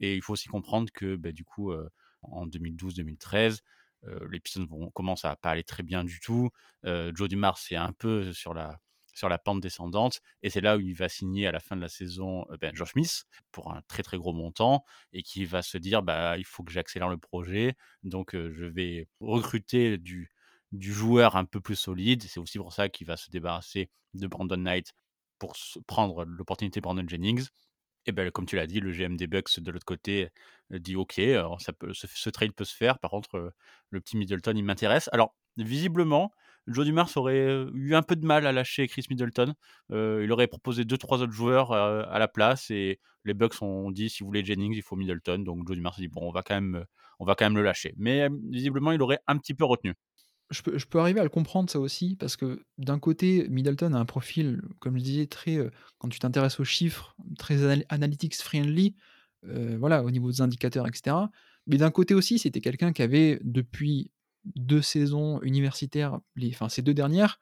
Et 0.00 0.16
il 0.16 0.22
faut 0.22 0.32
aussi 0.32 0.48
comprendre 0.48 0.90
que, 0.92 1.14
ben, 1.16 1.32
du 1.32 1.44
coup, 1.44 1.70
euh, 1.72 1.88
en 2.22 2.46
2012-2013, 2.46 3.60
euh, 4.04 4.26
les 4.30 4.40
Pistons 4.40 4.66
vont, 4.68 4.90
commencent 4.90 5.24
à 5.24 5.36
pas 5.36 5.50
aller 5.50 5.62
très 5.64 5.82
bien 5.84 6.04
du 6.04 6.18
tout. 6.20 6.50
Joe 6.84 7.28
Dumars 7.28 7.58
est 7.70 7.76
un 7.76 7.92
peu 7.92 8.32
sur 8.32 8.54
la, 8.54 8.78
sur 9.14 9.28
la 9.28 9.38
pente 9.38 9.60
descendante. 9.60 10.20
Et 10.42 10.50
c'est 10.50 10.60
là 10.60 10.76
où 10.76 10.80
il 10.80 10.94
va 10.94 11.08
signer 11.08 11.46
à 11.46 11.52
la 11.52 11.60
fin 11.60 11.76
de 11.76 11.80
la 11.80 11.88
saison 11.88 12.46
euh, 12.50 12.56
ben, 12.60 12.74
Josh 12.74 12.92
Smith 12.92 13.24
pour 13.52 13.72
un 13.72 13.82
très 13.88 14.02
très 14.02 14.16
gros 14.16 14.32
montant 14.32 14.84
et 15.12 15.22
qui 15.22 15.44
va 15.44 15.62
se 15.62 15.78
dire 15.78 16.02
bah, 16.02 16.38
il 16.38 16.44
faut 16.44 16.62
que 16.62 16.72
j'accélère 16.72 17.08
le 17.08 17.18
projet. 17.18 17.74
Donc 18.02 18.34
euh, 18.34 18.52
je 18.54 18.64
vais 18.64 19.08
recruter 19.20 19.98
du, 19.98 20.30
joueur 20.72 21.36
un 21.36 21.44
peu 21.44 21.60
plus 21.60 21.76
solide. 21.76 22.22
C'est 22.22 22.40
aussi 22.40 22.58
pour 22.58 22.72
ça 22.72 22.88
qu'il 22.88 23.06
va 23.06 23.16
se 23.16 23.30
débarrasser 23.30 23.90
de 24.14 24.26
Brandon 24.26 24.56
Knight 24.56 24.92
pour 25.38 25.54
prendre 25.86 26.24
l'opportunité 26.24 26.80
Brandon 26.80 27.06
Jennings. 27.06 27.48
Et 28.06 28.12
ben, 28.12 28.30
comme 28.30 28.46
tu 28.46 28.56
l'as 28.56 28.66
dit, 28.66 28.80
le 28.80 28.92
GM 28.92 29.16
des 29.16 29.26
Bucks 29.26 29.60
de 29.60 29.70
l'autre 29.70 29.84
côté 29.84 30.30
euh, 30.72 30.78
dit 30.78 30.96
OK, 30.96 31.14
ce, 31.14 31.72
ce 31.92 32.30
trade 32.30 32.52
peut 32.52 32.64
se 32.64 32.74
faire. 32.74 32.98
Par 32.98 33.10
contre, 33.10 33.52
le 33.90 34.00
petit 34.00 34.16
Middleton, 34.16 34.56
il 34.56 34.64
m'intéresse. 34.64 35.08
Alors, 35.12 35.34
visiblement, 35.56 36.32
Joe 36.72 36.84
Dumars 36.84 37.10
aurait 37.16 37.38
euh, 37.38 37.70
eu 37.74 37.94
un 37.94 38.02
peu 38.02 38.16
de 38.16 38.24
mal 38.24 38.46
à 38.46 38.52
lâcher 38.52 38.86
Chris 38.88 39.04
Middleton. 39.10 39.54
Euh, 39.92 40.22
il 40.24 40.32
aurait 40.32 40.46
proposé 40.46 40.84
deux, 40.84 40.98
trois 40.98 41.20
autres 41.20 41.32
joueurs 41.32 41.72
euh, 41.72 42.02
à 42.08 42.18
la 42.18 42.28
place 42.28 42.70
et 42.70 43.00
les 43.24 43.34
Bucks 43.34 43.60
ont 43.62 43.90
dit 43.90 44.08
si 44.08 44.22
vous 44.22 44.26
voulez 44.26 44.44
Jennings, 44.44 44.74
il 44.74 44.82
faut 44.82 44.96
Middleton. 44.96 45.38
Donc 45.38 45.66
Joe 45.66 45.76
Dumars 45.76 45.94
a 45.96 46.00
dit 46.00 46.08
bon, 46.08 46.22
on 46.22 46.32
va 46.32 46.42
quand 46.42 46.54
même, 46.54 46.84
on 47.18 47.24
va 47.24 47.34
quand 47.34 47.44
même 47.44 47.56
le 47.56 47.62
lâcher. 47.62 47.94
Mais 47.96 48.28
visiblement, 48.48 48.92
il 48.92 49.02
aurait 49.02 49.20
un 49.26 49.36
petit 49.36 49.54
peu 49.54 49.64
retenu. 49.64 49.94
je 50.50 50.62
peux, 50.62 51.00
arriver 51.00 51.20
à 51.20 51.24
le 51.24 51.28
comprendre 51.28 51.68
ça 51.70 51.80
aussi, 51.80 52.16
parce 52.16 52.36
que 52.36 52.62
d'un 52.78 52.98
côté, 52.98 53.46
Middleton 53.48 53.92
a 53.92 53.98
un 53.98 54.06
profil, 54.06 54.62
comme 54.78 54.96
je 54.98 55.02
disais, 55.02 55.26
très, 55.26 55.58
quand 55.98 56.08
tu 56.08 56.18
t'intéresses 56.18 56.60
aux 56.60 56.64
chiffres, 56.64 57.14
très 57.38 57.62
anal- 57.62 57.84
analytics 57.88 58.36
friendly, 58.36 58.94
voilà, 59.42 60.02
au 60.02 60.10
niveau 60.10 60.30
des 60.30 60.40
indicateurs, 60.40 60.86
etc. 60.86 61.16
Mais 61.66 61.76
d'un 61.76 61.90
côté 61.90 62.14
aussi, 62.14 62.38
c'était 62.38 62.60
quelqu'un 62.60 62.92
qui 62.92 63.02
avait, 63.02 63.38
depuis 63.44 64.10
deux 64.44 64.82
saisons 64.82 65.40
universitaires, 65.42 66.18
enfin 66.48 66.68
ces 66.68 66.82
deux 66.82 66.94
dernières, 66.94 67.38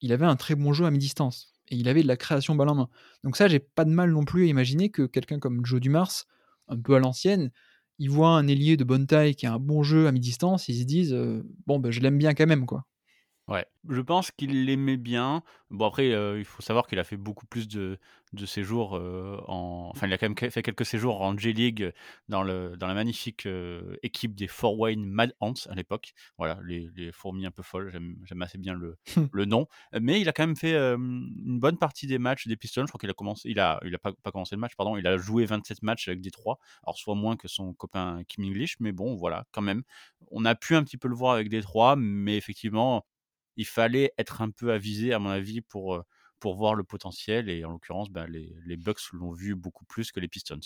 il 0.00 0.12
avait 0.12 0.26
un 0.26 0.36
très 0.36 0.54
bon 0.54 0.72
jeu 0.72 0.86
à 0.86 0.90
mi-distance. 0.90 1.52
Et 1.70 1.76
il 1.76 1.88
avait 1.88 2.02
de 2.02 2.08
la 2.08 2.16
création 2.16 2.54
balle 2.54 2.70
en 2.70 2.74
main. 2.74 2.88
Donc 3.24 3.36
ça, 3.36 3.48
j'ai 3.48 3.58
pas 3.58 3.84
de 3.84 3.90
mal 3.90 4.10
non 4.10 4.24
plus 4.24 4.44
à 4.44 4.46
imaginer 4.46 4.90
que 4.90 5.02
quelqu'un 5.02 5.38
comme 5.38 5.64
Joe 5.66 5.80
Dumars, 5.80 6.24
un 6.68 6.78
peu 6.78 6.94
à 6.94 6.98
l'ancienne, 6.98 7.50
il 7.98 8.10
voit 8.10 8.30
un 8.30 8.46
ailier 8.46 8.76
de 8.76 8.84
bonne 8.84 9.06
taille 9.06 9.34
qui 9.34 9.46
a 9.46 9.52
un 9.52 9.58
bon 9.58 9.82
jeu 9.82 10.06
à 10.06 10.12
mi-distance, 10.12 10.68
ils 10.68 10.80
se 10.80 10.84
disent 10.84 11.12
euh, 11.12 11.42
bon 11.66 11.78
ben 11.78 11.90
je 11.90 12.00
l'aime 12.00 12.18
bien 12.18 12.34
quand 12.34 12.46
même 12.46 12.66
quoi. 12.66 12.86
Ouais, 13.48 13.64
je 13.88 14.02
pense 14.02 14.30
qu'il 14.30 14.66
l'aimait 14.66 14.98
bien. 14.98 15.42
Bon, 15.70 15.86
après, 15.86 16.12
euh, 16.12 16.38
il 16.38 16.44
faut 16.44 16.60
savoir 16.60 16.86
qu'il 16.86 16.98
a 16.98 17.04
fait 17.04 17.16
beaucoup 17.16 17.46
plus 17.46 17.66
de, 17.66 17.98
de 18.34 18.44
séjours 18.44 18.94
euh, 18.94 19.40
en. 19.48 19.90
Enfin, 19.94 20.06
il 20.06 20.12
a 20.12 20.18
quand 20.18 20.28
même 20.28 20.50
fait 20.50 20.62
quelques 20.62 20.84
séjours 20.84 21.22
en 21.22 21.34
J-League 21.36 21.94
dans, 22.28 22.42
le, 22.42 22.76
dans 22.76 22.86
la 22.86 22.92
magnifique 22.92 23.46
euh, 23.46 23.96
équipe 24.02 24.34
des 24.34 24.48
Fort 24.48 24.78
Wayne 24.78 25.06
Mad 25.06 25.34
Ants 25.40 25.54
à 25.70 25.74
l'époque. 25.74 26.12
Voilà, 26.36 26.58
les, 26.62 26.90
les 26.94 27.10
fourmis 27.10 27.46
un 27.46 27.50
peu 27.50 27.62
folles, 27.62 27.88
j'aime 27.90 28.16
j'aime 28.24 28.42
assez 28.42 28.58
bien 28.58 28.74
le, 28.74 28.98
le 29.32 29.44
nom. 29.46 29.66
Mais 29.98 30.20
il 30.20 30.28
a 30.28 30.32
quand 30.32 30.46
même 30.46 30.56
fait 30.56 30.76
une 30.76 31.58
bonne 31.58 31.78
partie 31.78 32.06
des 32.06 32.18
matchs 32.18 32.46
des 32.48 32.56
Pistons. 32.56 32.82
Je 32.82 32.88
crois 32.88 33.00
qu'il 33.00 33.08
a 33.10 33.14
commencé. 33.14 33.48
Il 33.48 33.60
a, 33.60 33.80
il 33.82 33.94
a 33.94 33.98
pas, 33.98 34.12
pas 34.22 34.30
commencé 34.30 34.56
le 34.56 34.60
match, 34.60 34.76
pardon. 34.76 34.98
Il 34.98 35.06
a 35.06 35.16
joué 35.16 35.46
27 35.46 35.82
matchs 35.82 36.08
avec 36.08 36.20
des 36.20 36.30
3. 36.30 36.58
Alors, 36.82 36.98
soit 36.98 37.14
moins 37.14 37.36
que 37.38 37.48
son 37.48 37.72
copain 37.72 38.20
Kim 38.28 38.44
English, 38.44 38.76
mais 38.78 38.92
bon, 38.92 39.16
voilà, 39.16 39.46
quand 39.52 39.62
même. 39.62 39.84
On 40.30 40.44
a 40.44 40.54
pu 40.54 40.74
un 40.74 40.84
petit 40.84 40.98
peu 40.98 41.08
le 41.08 41.14
voir 41.14 41.32
avec 41.32 41.48
des 41.48 41.62
3, 41.62 41.96
mais 41.96 42.36
effectivement 42.36 43.06
il 43.58 43.66
fallait 43.66 44.12
être 44.16 44.40
un 44.40 44.50
peu 44.50 44.72
avisé, 44.72 45.12
à 45.12 45.18
mon 45.18 45.28
avis, 45.28 45.60
pour, 45.60 46.02
pour 46.40 46.54
voir 46.54 46.74
le 46.74 46.84
potentiel. 46.84 47.50
Et 47.50 47.64
en 47.66 47.72
l'occurrence, 47.72 48.08
ben, 48.10 48.26
les, 48.26 48.56
les 48.64 48.76
Bucks 48.78 49.12
l'ont 49.12 49.32
vu 49.32 49.54
beaucoup 49.54 49.84
plus 49.84 50.10
que 50.12 50.20
les 50.20 50.28
Pistons. 50.28 50.60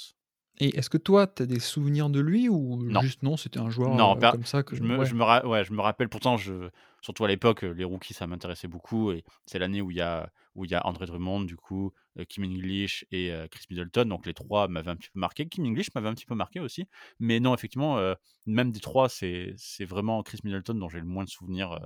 Et 0.58 0.76
est-ce 0.78 0.90
que 0.90 0.98
toi, 0.98 1.26
tu 1.26 1.42
as 1.42 1.46
des 1.46 1.58
souvenirs 1.58 2.10
de 2.10 2.20
lui 2.20 2.48
ou 2.48 2.76
Non. 2.82 3.00
juste 3.00 3.22
non, 3.22 3.36
c'était 3.36 3.58
un 3.58 3.70
joueur 3.70 3.94
Non, 3.96 4.16
euh, 4.22 4.30
comme 4.30 4.44
ça 4.44 4.62
que 4.62 4.76
Je 4.76 4.82
me, 4.82 4.98
ouais. 4.98 5.06
je, 5.06 5.14
me 5.14 5.24
ra- 5.24 5.46
ouais, 5.46 5.64
je 5.64 5.72
me 5.72 5.80
rappelle 5.80 6.10
pourtant, 6.10 6.36
je, 6.36 6.68
surtout 7.00 7.24
à 7.24 7.28
l'époque, 7.28 7.62
les 7.62 7.84
rookies, 7.84 8.12
ça 8.14 8.26
m'intéressait 8.26 8.68
beaucoup. 8.68 9.10
Et 9.12 9.24
c'est 9.46 9.58
l'année 9.58 9.80
où 9.80 9.90
il 9.90 9.96
y 9.96 10.02
a, 10.02 10.30
où 10.54 10.66
il 10.66 10.70
y 10.70 10.74
a 10.74 10.86
André 10.86 11.06
Drummond, 11.06 11.40
du 11.44 11.56
coup, 11.56 11.92
Kim 12.28 12.44
English 12.44 13.06
et 13.10 13.32
euh, 13.32 13.48
Chris 13.48 13.64
Middleton. 13.70 14.04
Donc 14.04 14.26
les 14.26 14.34
trois 14.34 14.68
m'avaient 14.68 14.90
un 14.90 14.96
petit 14.96 15.08
peu 15.10 15.18
marqué. 15.18 15.48
Kim 15.48 15.64
English 15.64 15.88
m'avait 15.94 16.08
un 16.08 16.14
petit 16.14 16.26
peu 16.26 16.34
marqué 16.34 16.60
aussi. 16.60 16.84
Mais 17.18 17.40
non, 17.40 17.54
effectivement, 17.54 17.96
euh, 17.96 18.14
même 18.44 18.72
des 18.72 18.80
trois, 18.80 19.08
c'est 19.08 19.54
c'est 19.56 19.86
vraiment 19.86 20.22
Chris 20.22 20.38
Middleton 20.44 20.74
dont 20.74 20.90
j'ai 20.90 21.00
le 21.00 21.06
moins 21.06 21.24
de 21.24 21.30
souvenirs. 21.30 21.78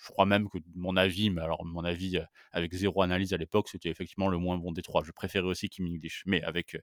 Je 0.00 0.08
crois 0.12 0.26
même 0.26 0.48
que 0.48 0.58
mon 0.74 0.96
avis, 0.96 1.30
mais 1.30 1.42
alors 1.42 1.64
mon 1.64 1.84
avis 1.84 2.18
avec 2.52 2.72
zéro 2.72 3.02
analyse 3.02 3.32
à 3.32 3.36
l'époque, 3.36 3.68
c'était 3.68 3.88
effectivement 3.90 4.28
le 4.28 4.38
moins 4.38 4.56
bon 4.56 4.72
des 4.72 4.82
trois. 4.82 5.02
Je 5.04 5.12
préférais 5.12 5.46
aussi 5.48 5.68
Kim 5.68 5.86
English, 5.86 6.22
mais 6.26 6.42
avec, 6.42 6.76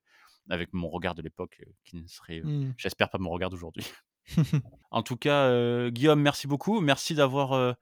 avec 0.50 0.74
mon 0.74 0.90
regard 0.90 1.16
de 1.16 1.22
l'époque, 1.22 1.64
qui 1.84 1.98
ne 1.98 2.08
serait, 2.08 2.42
Hmm. 2.42 2.74
j'espère, 2.78 3.10
pas 3.10 3.18
mon 3.18 3.30
regard 3.30 3.50
d'aujourd'hui. 3.50 3.86
En 4.92 5.04
tout 5.04 5.18
cas, 5.18 5.90
Guillaume, 5.90 6.22
merci 6.22 6.48
beaucoup. 6.48 6.82
Merci 6.82 7.16
d'avoir, 7.16 7.76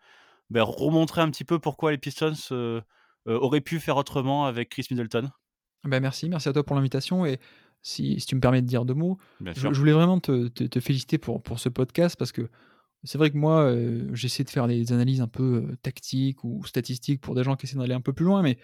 bah, 0.50 0.63
remontré 0.63 1.22
un 1.22 1.30
petit 1.30 1.46
peu 1.46 1.60
pourquoi 1.60 1.91
les 1.91 1.98
Pistons, 1.98 2.82
auraient 3.26 3.62
pu 3.62 3.80
faire 3.80 3.98
autrement 3.98 4.46
avec 4.46 4.69
Chris 4.69 4.88
Middleton. 4.91 5.32
Bah, 5.84 6.00
merci, 6.00 6.30
merci 6.30 6.50
à 6.50 6.54
toi 6.54 6.63
pour 6.63 6.76
l'invitation 6.76 7.26
et 7.26 7.39
si 7.82 8.19
si 8.19 8.26
tu 8.26 8.36
me 8.36 8.39
permets 8.41 8.62
de 8.62 8.67
dire 8.67 8.86
2 8.86 8.93
mots, 8.93 9.17
je 9.41 9.67
voulais 9.67 9.91
vraiment 9.91 10.19
te 10.19 10.48
te 10.48 10.63
te 10.63 10.80
féliciter 10.80 11.17
pour 11.17 11.41
pour 11.43 11.60
ce 11.60 11.67
podcast 11.69 12.15
parce 12.17 12.32
que 12.32 12.50
c'est 13.03 13.17
vrai 13.17 13.31
que 13.31 13.37
moi, 13.37 13.71
heu, 13.71 14.09
j'essaie 14.13 14.43
de 14.43 14.49
faire 14.49 14.67
des 14.67 14.91
analyses 14.93 15.21
un 15.21 15.27
peu, 15.27 15.65
heu, 15.71 15.77
tactiques 15.81 16.43
ou 16.43 16.63
statistiques 16.65 17.21
pour 17.21 17.35
des 17.35 17.43
gens 17.43 17.55
qui 17.55 17.65
essaient 17.65 17.77
d'aller 17.77 17.93
un 17.93 18.01
peu 18.01 18.13
plus 18.13 18.25
loin, 18.25 18.41
mais 18.41 18.57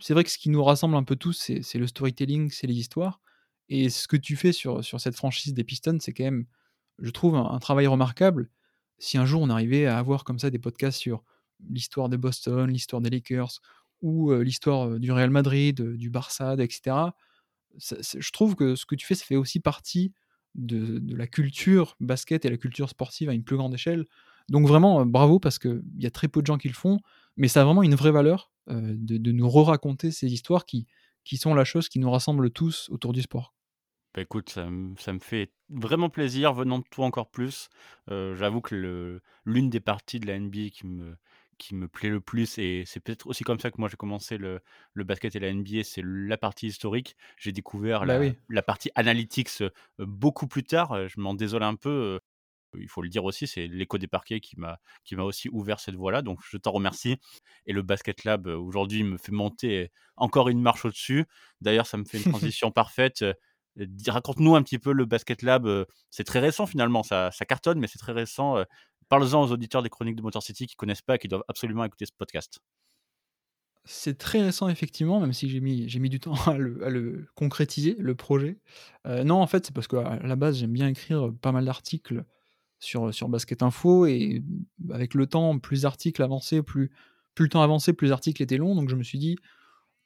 c'est 0.00 0.14
vrai 0.14 0.24
que 0.24 0.30
ce 0.30 0.38
qui 0.38 0.50
nous 0.50 0.62
rassemble 0.64 0.96
un 0.96 1.04
peu 1.04 1.16
tous, 1.16 1.52
c'est 1.62 1.78
le 1.78 1.86
storytelling, 1.86 2.50
c'est 2.50 2.66
les 2.66 2.74
histoires 2.74 3.20
et 3.68 3.88
ce 3.90 4.08
que 4.08 4.16
tu 4.16 4.36
fais 4.36 4.52
sur 4.52 4.84
sur 4.84 5.00
cette 5.00 5.16
franchise 5.16 5.54
des 5.54 5.64
Pistons, 5.64 5.98
c'est 6.00 6.12
quand 6.12 6.24
même, 6.24 6.46
je 7.00 7.10
trouve, 7.10 7.36
un 7.36 7.58
travail 7.60 7.86
remarquable. 7.86 8.50
Si 8.98 9.18
un 9.18 9.26
jour 9.26 9.42
on 9.42 9.50
arrivait 9.50 9.86
à 9.86 9.98
avoir 9.98 10.24
comme 10.24 10.38
ça 10.38 10.50
des 10.50 10.58
podcasts 10.58 10.98
sur 11.00 11.24
l'histoire 11.70 12.08
de 12.10 12.16
Boston, 12.18 12.70
l'histoire 12.70 13.00
des 13.02 13.10
Lakers 13.10 13.60
ou, 14.02 14.32
heu, 14.32 14.42
l'histoire, 14.42 14.98
du 15.00 15.12
Real 15.12 15.30
Madrid, 15.30 15.80
du 15.96 16.10
Barça, 16.10 16.56
et 16.58 16.70
cetera, 16.70 17.16
ça 17.78 17.96
c'est 18.02 18.20
je 18.22 18.32
trouve 18.32 18.54
que 18.56 18.76
ce 18.76 18.86
que 18.86 18.94
tu 18.96 19.06
fais, 19.06 19.14
ça 19.14 19.24
fait 19.24 19.36
aussi 19.36 19.60
partie 19.60 20.12
de 20.54 21.00
la 21.16 21.26
culture 21.26 21.96
basket 22.00 22.44
et 22.44 22.50
la 22.50 22.56
culture 22.56 22.88
sportive 22.88 23.28
à 23.28 23.34
une 23.34 23.44
plus 23.44 23.56
grande 23.56 23.74
échelle. 23.74 24.04
Donc 24.48 24.66
vraiment, 24.66 25.00
heu, 25.02 25.04
bravo 25.04 25.38
parce 25.40 25.58
qu'il 25.58 25.82
y 25.98 26.06
a 26.06 26.10
très 26.10 26.28
peu 26.28 26.40
de 26.42 26.46
gens 26.46 26.58
qui 26.58 26.68
le 26.68 26.74
font, 26.74 26.98
mais 27.36 27.48
ça 27.48 27.62
a 27.62 27.64
vraiment 27.64 27.82
une 27.82 27.94
vraie 27.94 28.12
valeur, 28.12 28.52
heu, 28.70 28.94
de 28.96 29.32
nous 29.32 29.48
re-raconter 29.48 30.10
ces 30.10 30.32
histoires 30.32 30.66
qui 30.66 30.86
qui 31.24 31.38
sont 31.38 31.54
la 31.54 31.64
chose 31.64 31.88
qui 31.88 31.98
nous 32.00 32.10
rassemble 32.10 32.50
tous 32.50 32.88
autour 32.90 33.14
du 33.14 33.22
sport. 33.22 33.54
Bah, 34.14 34.22
écoute, 34.22 34.50
ça 34.50 34.68
ça 34.98 35.12
me 35.12 35.18
fait 35.18 35.52
vraiment 35.70 36.08
plaisir 36.08 36.52
venant 36.54 36.78
de 36.78 36.84
toi 36.90 37.04
encore 37.06 37.30
plus. 37.30 37.68
Heu, 38.10 38.34
j'avoue 38.36 38.60
que 38.60 39.20
l'une 39.44 39.70
des 39.70 39.80
parties 39.80 40.20
de 40.20 40.26
la 40.26 40.34
NBA 40.34 40.70
qui 40.70 40.86
me 40.86 41.16
qui 41.58 41.74
me 41.74 41.88
plaît 41.88 42.10
le 42.10 42.20
plus 42.20 42.58
et 42.58 42.84
c'est 42.86 43.00
peut-être 43.00 43.26
aussi 43.26 43.44
comme 43.44 43.60
ça 43.60 43.70
que 43.70 43.76
moi 43.78 43.88
j'ai 43.88 43.96
commencé 43.96 44.38
le 44.38 44.60
le 44.92 45.04
basket 45.04 45.34
et 45.36 45.40
la 45.40 45.48
NBA, 45.48 45.84
c'est 45.84 46.02
la 46.04 46.36
partie 46.38 46.66
historique. 46.68 47.16
J'ai 47.38 47.52
découvert 47.52 48.04
Bah 48.04 48.18
la 48.18 48.20
oui. 48.20 48.36
la 48.48 48.62
partie 48.62 48.90
analytics, 48.94 49.62
beaucoup 49.98 50.46
plus 50.48 50.64
tard, 50.64 51.08
je 51.08 51.20
m'en 51.20 51.34
désole 51.34 51.62
un 51.62 51.74
peu, 51.76 52.20
il 52.78 52.88
faut 52.88 53.02
le 53.02 53.08
dire 53.08 53.24
aussi, 53.24 53.46
c'est 53.46 53.68
l'écho 53.68 53.98
des 53.98 54.08
parquets 54.08 54.40
qui 54.40 54.56
m'a 54.58 54.78
aussi 55.18 55.48
ouvert 55.50 55.80
cette 55.80 55.94
voie-là, 55.96 56.22
donc 56.22 56.40
je 56.48 56.56
t'en 56.58 56.72
remercie 56.72 57.18
et 57.66 57.72
le 57.72 57.82
Basket 57.82 58.24
Lab, 58.24 58.46
aujourd'hui 58.48 59.04
me 59.04 59.16
fait 59.18 59.32
monter 59.32 59.90
encore 60.16 60.48
une 60.48 60.60
marche 60.60 60.84
au-dessus. 60.84 61.26
D'ailleurs, 61.60 61.86
ça 61.86 61.96
me 61.98 62.04
fait 62.04 62.18
une 62.18 62.24
transition 62.24 62.70
parfaite, 62.72 63.24
raconte-nous 64.06 64.54
un 64.54 64.62
petit 64.62 64.78
peu 64.78 64.92
le 64.92 65.04
Basket 65.04 65.42
Lab, 65.42 65.68
c'est 66.10 66.24
très 66.24 66.38
récent 66.40 66.66
finalement, 66.66 67.02
ça 67.02 67.30
ça 67.32 67.44
cartonne, 67.44 67.78
mais 67.80 67.88
c'est 67.88 67.98
très 67.98 68.12
récent, 68.12 68.64
heu, 69.04 69.06
parles-en 69.08 69.42
aux 69.42 69.52
auditeurs 69.52 69.82
des 69.82 69.90
Chroniques 69.90 70.16
de 70.16 70.22
Motor 70.22 70.42
City 70.42 70.66
qui 70.66 70.76
connaissent 70.76 71.02
pas 71.02 71.18
qui 71.18 71.28
doivent 71.28 71.44
absolument 71.48 71.84
écouter 71.84 72.06
ce 72.06 72.12
podcast. 72.16 72.60
C'est 73.86 74.16
très 74.16 74.40
récent 74.40 74.68
effectivement, 74.68 75.20
même 75.20 75.34
si 75.34 75.48
j'ai 75.50 75.60
mis 75.60 76.08
du 76.08 76.18
temps 76.20 76.34
à 76.46 76.56
le 76.56 77.26
concrétiser, 77.34 77.96
le 77.98 78.14
projet. 78.14 78.58
Heu, 79.06 79.24
non, 79.24 79.36
en 79.36 79.46
fait, 79.46 79.66
c'est 79.66 79.74
parce 79.74 79.88
qu'à 79.88 80.18
la 80.22 80.36
base, 80.36 80.58
j'aime 80.58 80.72
bien 80.72 80.88
écrire, 80.88 81.30
pas 81.40 81.52
mal 81.52 81.64
d'articles 81.64 82.24
sur, 82.78 83.28
Basket 83.28 83.62
Info 83.62 84.06
et 84.06 84.42
avec 84.90 85.14
le 85.14 85.26
temps, 85.26 85.58
plus 85.58 85.82
l'article 85.82 86.22
avançait, 86.22 86.62
plus 86.62 86.90
le 87.38 87.48
temps 87.48 87.62
avançait, 87.62 87.92
plus 87.92 88.08
l'article 88.08 88.42
était 88.42 88.56
long. 88.56 88.74
Donc 88.74 88.88
je 88.88 88.96
me 88.96 89.02
suis 89.02 89.18
dit, 89.18 89.36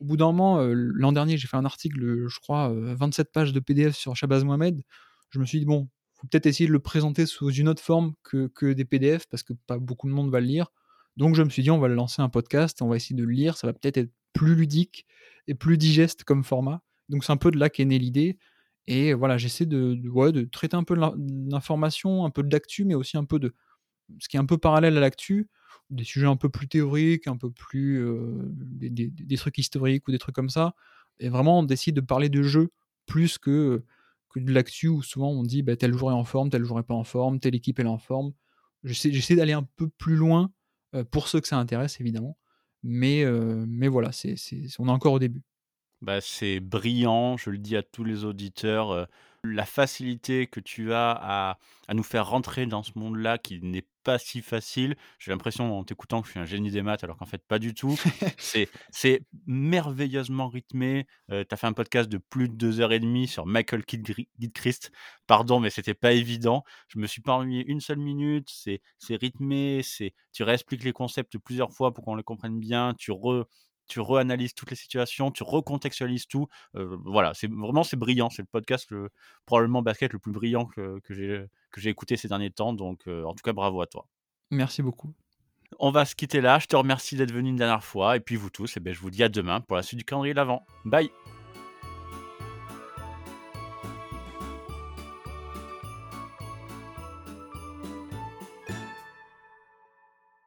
au 0.01 0.05
bout 0.05 0.17
d'un 0.17 0.27
moment, 0.27 0.61
heu, 0.63 0.73
l'an 0.73 1.13
dernier, 1.13 1.37
j'ai 1.37 1.49
fait 1.49 1.57
un 1.57 1.65
article, 1.65 2.29
je 2.29 2.41
crois, 2.41 2.71
heu, 2.71 2.95
27 2.95 3.33
pages 3.33 3.53
de 3.53 3.61
PDF 3.61 3.97
sur 3.97 4.17
Shabazz 4.17 4.45
Mohamed. 4.45 4.83
Je 5.31 5.41
me 5.41 5.45
suis 5.45 5.61
dit: 5.61 5.67
«Bon, 5.67 5.89
faut 6.19 6.27
peut-être 6.29 6.47
essayer 6.47 6.67
de 6.69 6.73
le 6.73 6.81
présenter 6.81 7.27
sous 7.27 7.51
une 7.53 7.69
autre 7.69 7.83
forme 7.83 8.15
que 8.25 8.49
que 8.49 8.73
des 8.73 8.85
PDF 8.85 9.27
parce 9.31 9.43
que 9.43 9.53
pas 9.67 9.79
beaucoup 9.79 10.09
de 10.09 10.15
monde 10.15 10.31
va 10.31 10.41
le 10.41 10.47
lire». 10.47 10.73
Donc 11.17 11.35
je 11.35 11.43
me 11.43 11.51
suis 11.51 11.63
dit: 11.63 11.71
«On 11.71 11.79
va 11.79 11.89
lancer 11.89 12.23
un 12.23 12.29
podcast, 12.29 12.83
on 12.83 12.89
va 12.89 12.97
essayer 12.97 13.17
de 13.17 13.25
le 13.25 13.33
lire, 13.33 13.57
ça 13.57 13.67
va 13.67 13.73
peut-être 13.73 13.99
être 13.99 14.13
plus 14.33 14.55
ludique 14.55 15.07
et 15.49 15.55
plus 15.55 15.79
digeste 15.79 16.25
comme 16.25 16.45
format». 16.45 16.83
Donc 17.09 17.25
c'est 17.25 17.33
un 17.33 17.37
peu 17.39 17.51
de 17.51 17.59
là 17.59 17.71
qu'est 17.71 17.85
née 17.87 17.99
l'idée 17.99 18.39
et 18.87 19.13
voilà, 19.15 19.37
j'essaie 19.39 19.67
de 19.67 19.95
de 19.95 20.45
traiter 20.47 20.77
un 20.77 20.85
peu 20.85 20.95
l'information, 20.97 22.25
un 22.25 22.31
peu 22.31 22.43
de 22.43 22.51
l'actu, 22.53 22.85
mais 22.85 22.95
aussi 22.95 23.17
un 23.19 23.25
peu 23.25 23.39
de 23.39 23.55
ce 24.21 24.29
qui 24.29 24.37
est 24.37 24.41
un 24.41 24.47
peu 24.47 24.59
parallèle 24.59 24.97
à 24.97 25.01
l'actu, 25.01 25.49
des 25.91 26.05
sujets 26.05 26.27
un 26.27 26.37
peu 26.37 26.49
plus 26.51 26.69
théoriques, 26.69 27.27
un 27.29 27.37
peu 27.37 27.51
plus, 27.51 27.99
heu, 28.01 28.51
des 28.55 28.91
des 28.91 29.09
des 29.11 29.37
trucs 29.37 29.59
historiques 29.59 30.07
ou 30.09 30.13
des 30.13 30.19
trucs 30.19 30.35
comme 30.35 30.51
ça 30.51 30.75
et 31.21 31.29
vraiment 31.31 31.63
d'essayer 31.63 31.93
de 31.93 32.01
parler 32.01 32.29
de 32.31 32.43
jeu 32.43 32.71
plus 33.07 33.39
que, 33.39 33.85
de 34.37 34.53
l'actu 34.53 34.88
où 34.88 35.03
souvent 35.03 35.31
on 35.31 35.43
dit: 35.43 35.62
«Bah, 35.62 35.77
tel 35.77 35.93
joueur 35.95 36.17
en 36.17 36.25
forme, 36.25 36.51
tel 36.51 36.64
joueur 36.64 36.85
pas 36.85 36.95
en 36.95 37.05
forme, 37.05 37.41
telle 37.41 37.55
équipe 37.55 37.79
est 37.81 37.85
en 37.87 37.99
forme». 37.99 38.33
J'essaie 38.85 39.37
d'aller 39.37 39.53
un 39.55 39.64
peu 39.77 39.88
plus 39.88 40.17
loin, 40.17 40.53
heu, 40.95 41.05
pour 41.05 41.29
ceux 41.29 41.41
que 41.41 41.49
ça 41.49 41.59
intéresse 41.59 42.01
évidemment, 42.01 42.38
mais 42.83 43.23
heu, 43.25 43.64
mais 43.69 43.88
voilà, 43.88 44.12
c'est 44.12 44.37
on 44.79 44.88
est 44.88 44.91
encore 44.91 45.14
au 45.14 45.19
début. 45.19 45.43
Bah, 46.01 46.21
c'est 46.21 46.61
brillant, 46.61 47.37
je 47.37 47.51
le 47.51 47.59
dis 47.59 47.77
à 47.77 47.83
tous 47.83 48.05
les 48.05 48.25
auditeurs, 48.25 48.93
heu, 48.93 49.07
la 49.44 49.64
facilité 49.64 50.46
que 50.46 50.61
tu 50.61 50.92
as 50.92 51.12
à 51.20 51.59
à 51.88 51.94
nous 51.94 52.03
faire 52.03 52.29
rentrer 52.29 52.66
dans 52.66 52.83
ce 52.83 52.92
monde-là 52.96 53.38
qui 53.38 53.61
n'est 53.62 53.87
pas 54.05 54.18
si 54.18 54.42
facile. 54.42 54.94
J'ai 55.18 55.31
l'impression 55.31 55.79
en 55.79 55.85
t'écoutant 55.85 56.20
que 56.20 56.27
je 56.27 56.33
suis 56.33 56.40
un 56.40 56.44
génie 56.44 56.70
des 56.70 56.83
maths 56.83 57.03
alors 57.03 57.16
qu'en 57.16 57.24
fait 57.24 57.42
pas 57.48 57.59
du 57.59 57.72
tout. 57.74 57.96
C'est 58.90 59.22
merveilleusement 59.46 60.48
rythmé, 60.48 61.07
heu, 61.33 61.44
tu 61.48 61.55
as 61.55 61.57
fait 61.57 61.66
un 61.66 61.72
podcast 61.72 62.09
de 62.11 62.18
plus 62.18 62.48
de 62.48 62.55
2 62.55 62.81
heures 62.81 62.92
et 62.92 63.01
demie 63.01 63.27
sur 63.27 63.46
Michael 63.46 63.85
Gilchrist. 64.38 64.92
Pardon, 65.27 65.61
mais 65.61 65.70
c'était 65.70 65.94
pas 65.94 66.12
évident. 66.12 66.62
Je 66.88 66.98
me 66.98 67.07
suis 67.07 67.22
pas 67.22 67.35
ennuyé 67.35 67.64
une 67.66 67.81
seule 67.81 67.98
minute, 67.98 68.48
c'est 68.51 68.81
rythmé, 69.16 69.81
tu 70.33 70.42
réexpliques 70.42 70.85
les 70.85 70.92
concepts 70.92 71.38
plusieurs 71.38 71.72
fois 71.72 71.92
pour 71.92 72.05
qu'on 72.05 72.14
les 72.16 72.22
comprenne 72.22 72.61
bien, 72.61 72.94
tu 72.98 73.12
re 73.12 73.46
tu 73.88 74.01
reanalyses 74.01 74.55
toutes 74.55 74.70
les 74.70 74.77
situations, 74.77 75.31
tu 75.31 75.42
recontextualises 75.42 76.27
tout. 76.27 76.46
Voilà, 76.74 77.35
c'est 77.35 77.51
vraiment 77.51 77.83
c'est 77.83 77.96
brillant. 77.96 78.31
C'est 78.31 78.42
le 78.42 78.48
podcast 78.51 78.90
le 78.90 79.09
probablement 79.46 79.83
basket 79.83 80.12
le 80.12 80.18
plus 80.18 80.33
brillant 80.33 80.66
que 80.66 81.01
que 81.01 81.14
j'ai 81.14 81.44
que 81.70 81.81
j'ai 81.81 81.90
écouté 81.90 82.16
ces 82.16 82.29
derniers 82.29 82.51
temps, 82.51 82.72
donc 82.72 83.07
en 83.07 83.35
tout 83.35 83.42
cas 83.42 83.53
bravo 83.53 83.81
à 83.81 83.87
toi. 83.87 84.07
Merci 84.51 84.83
beaucoup. 84.83 85.12
On 85.79 85.90
va 85.90 86.05
se 86.05 86.14
quitter 86.14 86.40
là. 86.40 86.59
Je 86.59 86.66
te 86.66 86.77
remercie 86.77 87.16
d'être 87.16 87.33
venu 87.33 87.51
une 87.51 87.57
dernière 87.57 87.85
fois 87.85 88.16
et 88.16 88.20
puis 88.20 88.37
vous 88.37 88.51
tous, 88.51 88.77
et 88.77 88.81
beh, 88.81 88.94
je 88.94 89.01
vous 89.01 89.11
dis 89.11 89.22
à 89.22 89.29
demain 89.29 89.61
pour 89.61 89.77
la 89.77 89.83
suite 89.83 89.98
du 89.98 90.05
calendrier 90.05 90.33
de 90.33 90.38
l'avent. 90.38 90.64
Bye. 90.85 91.11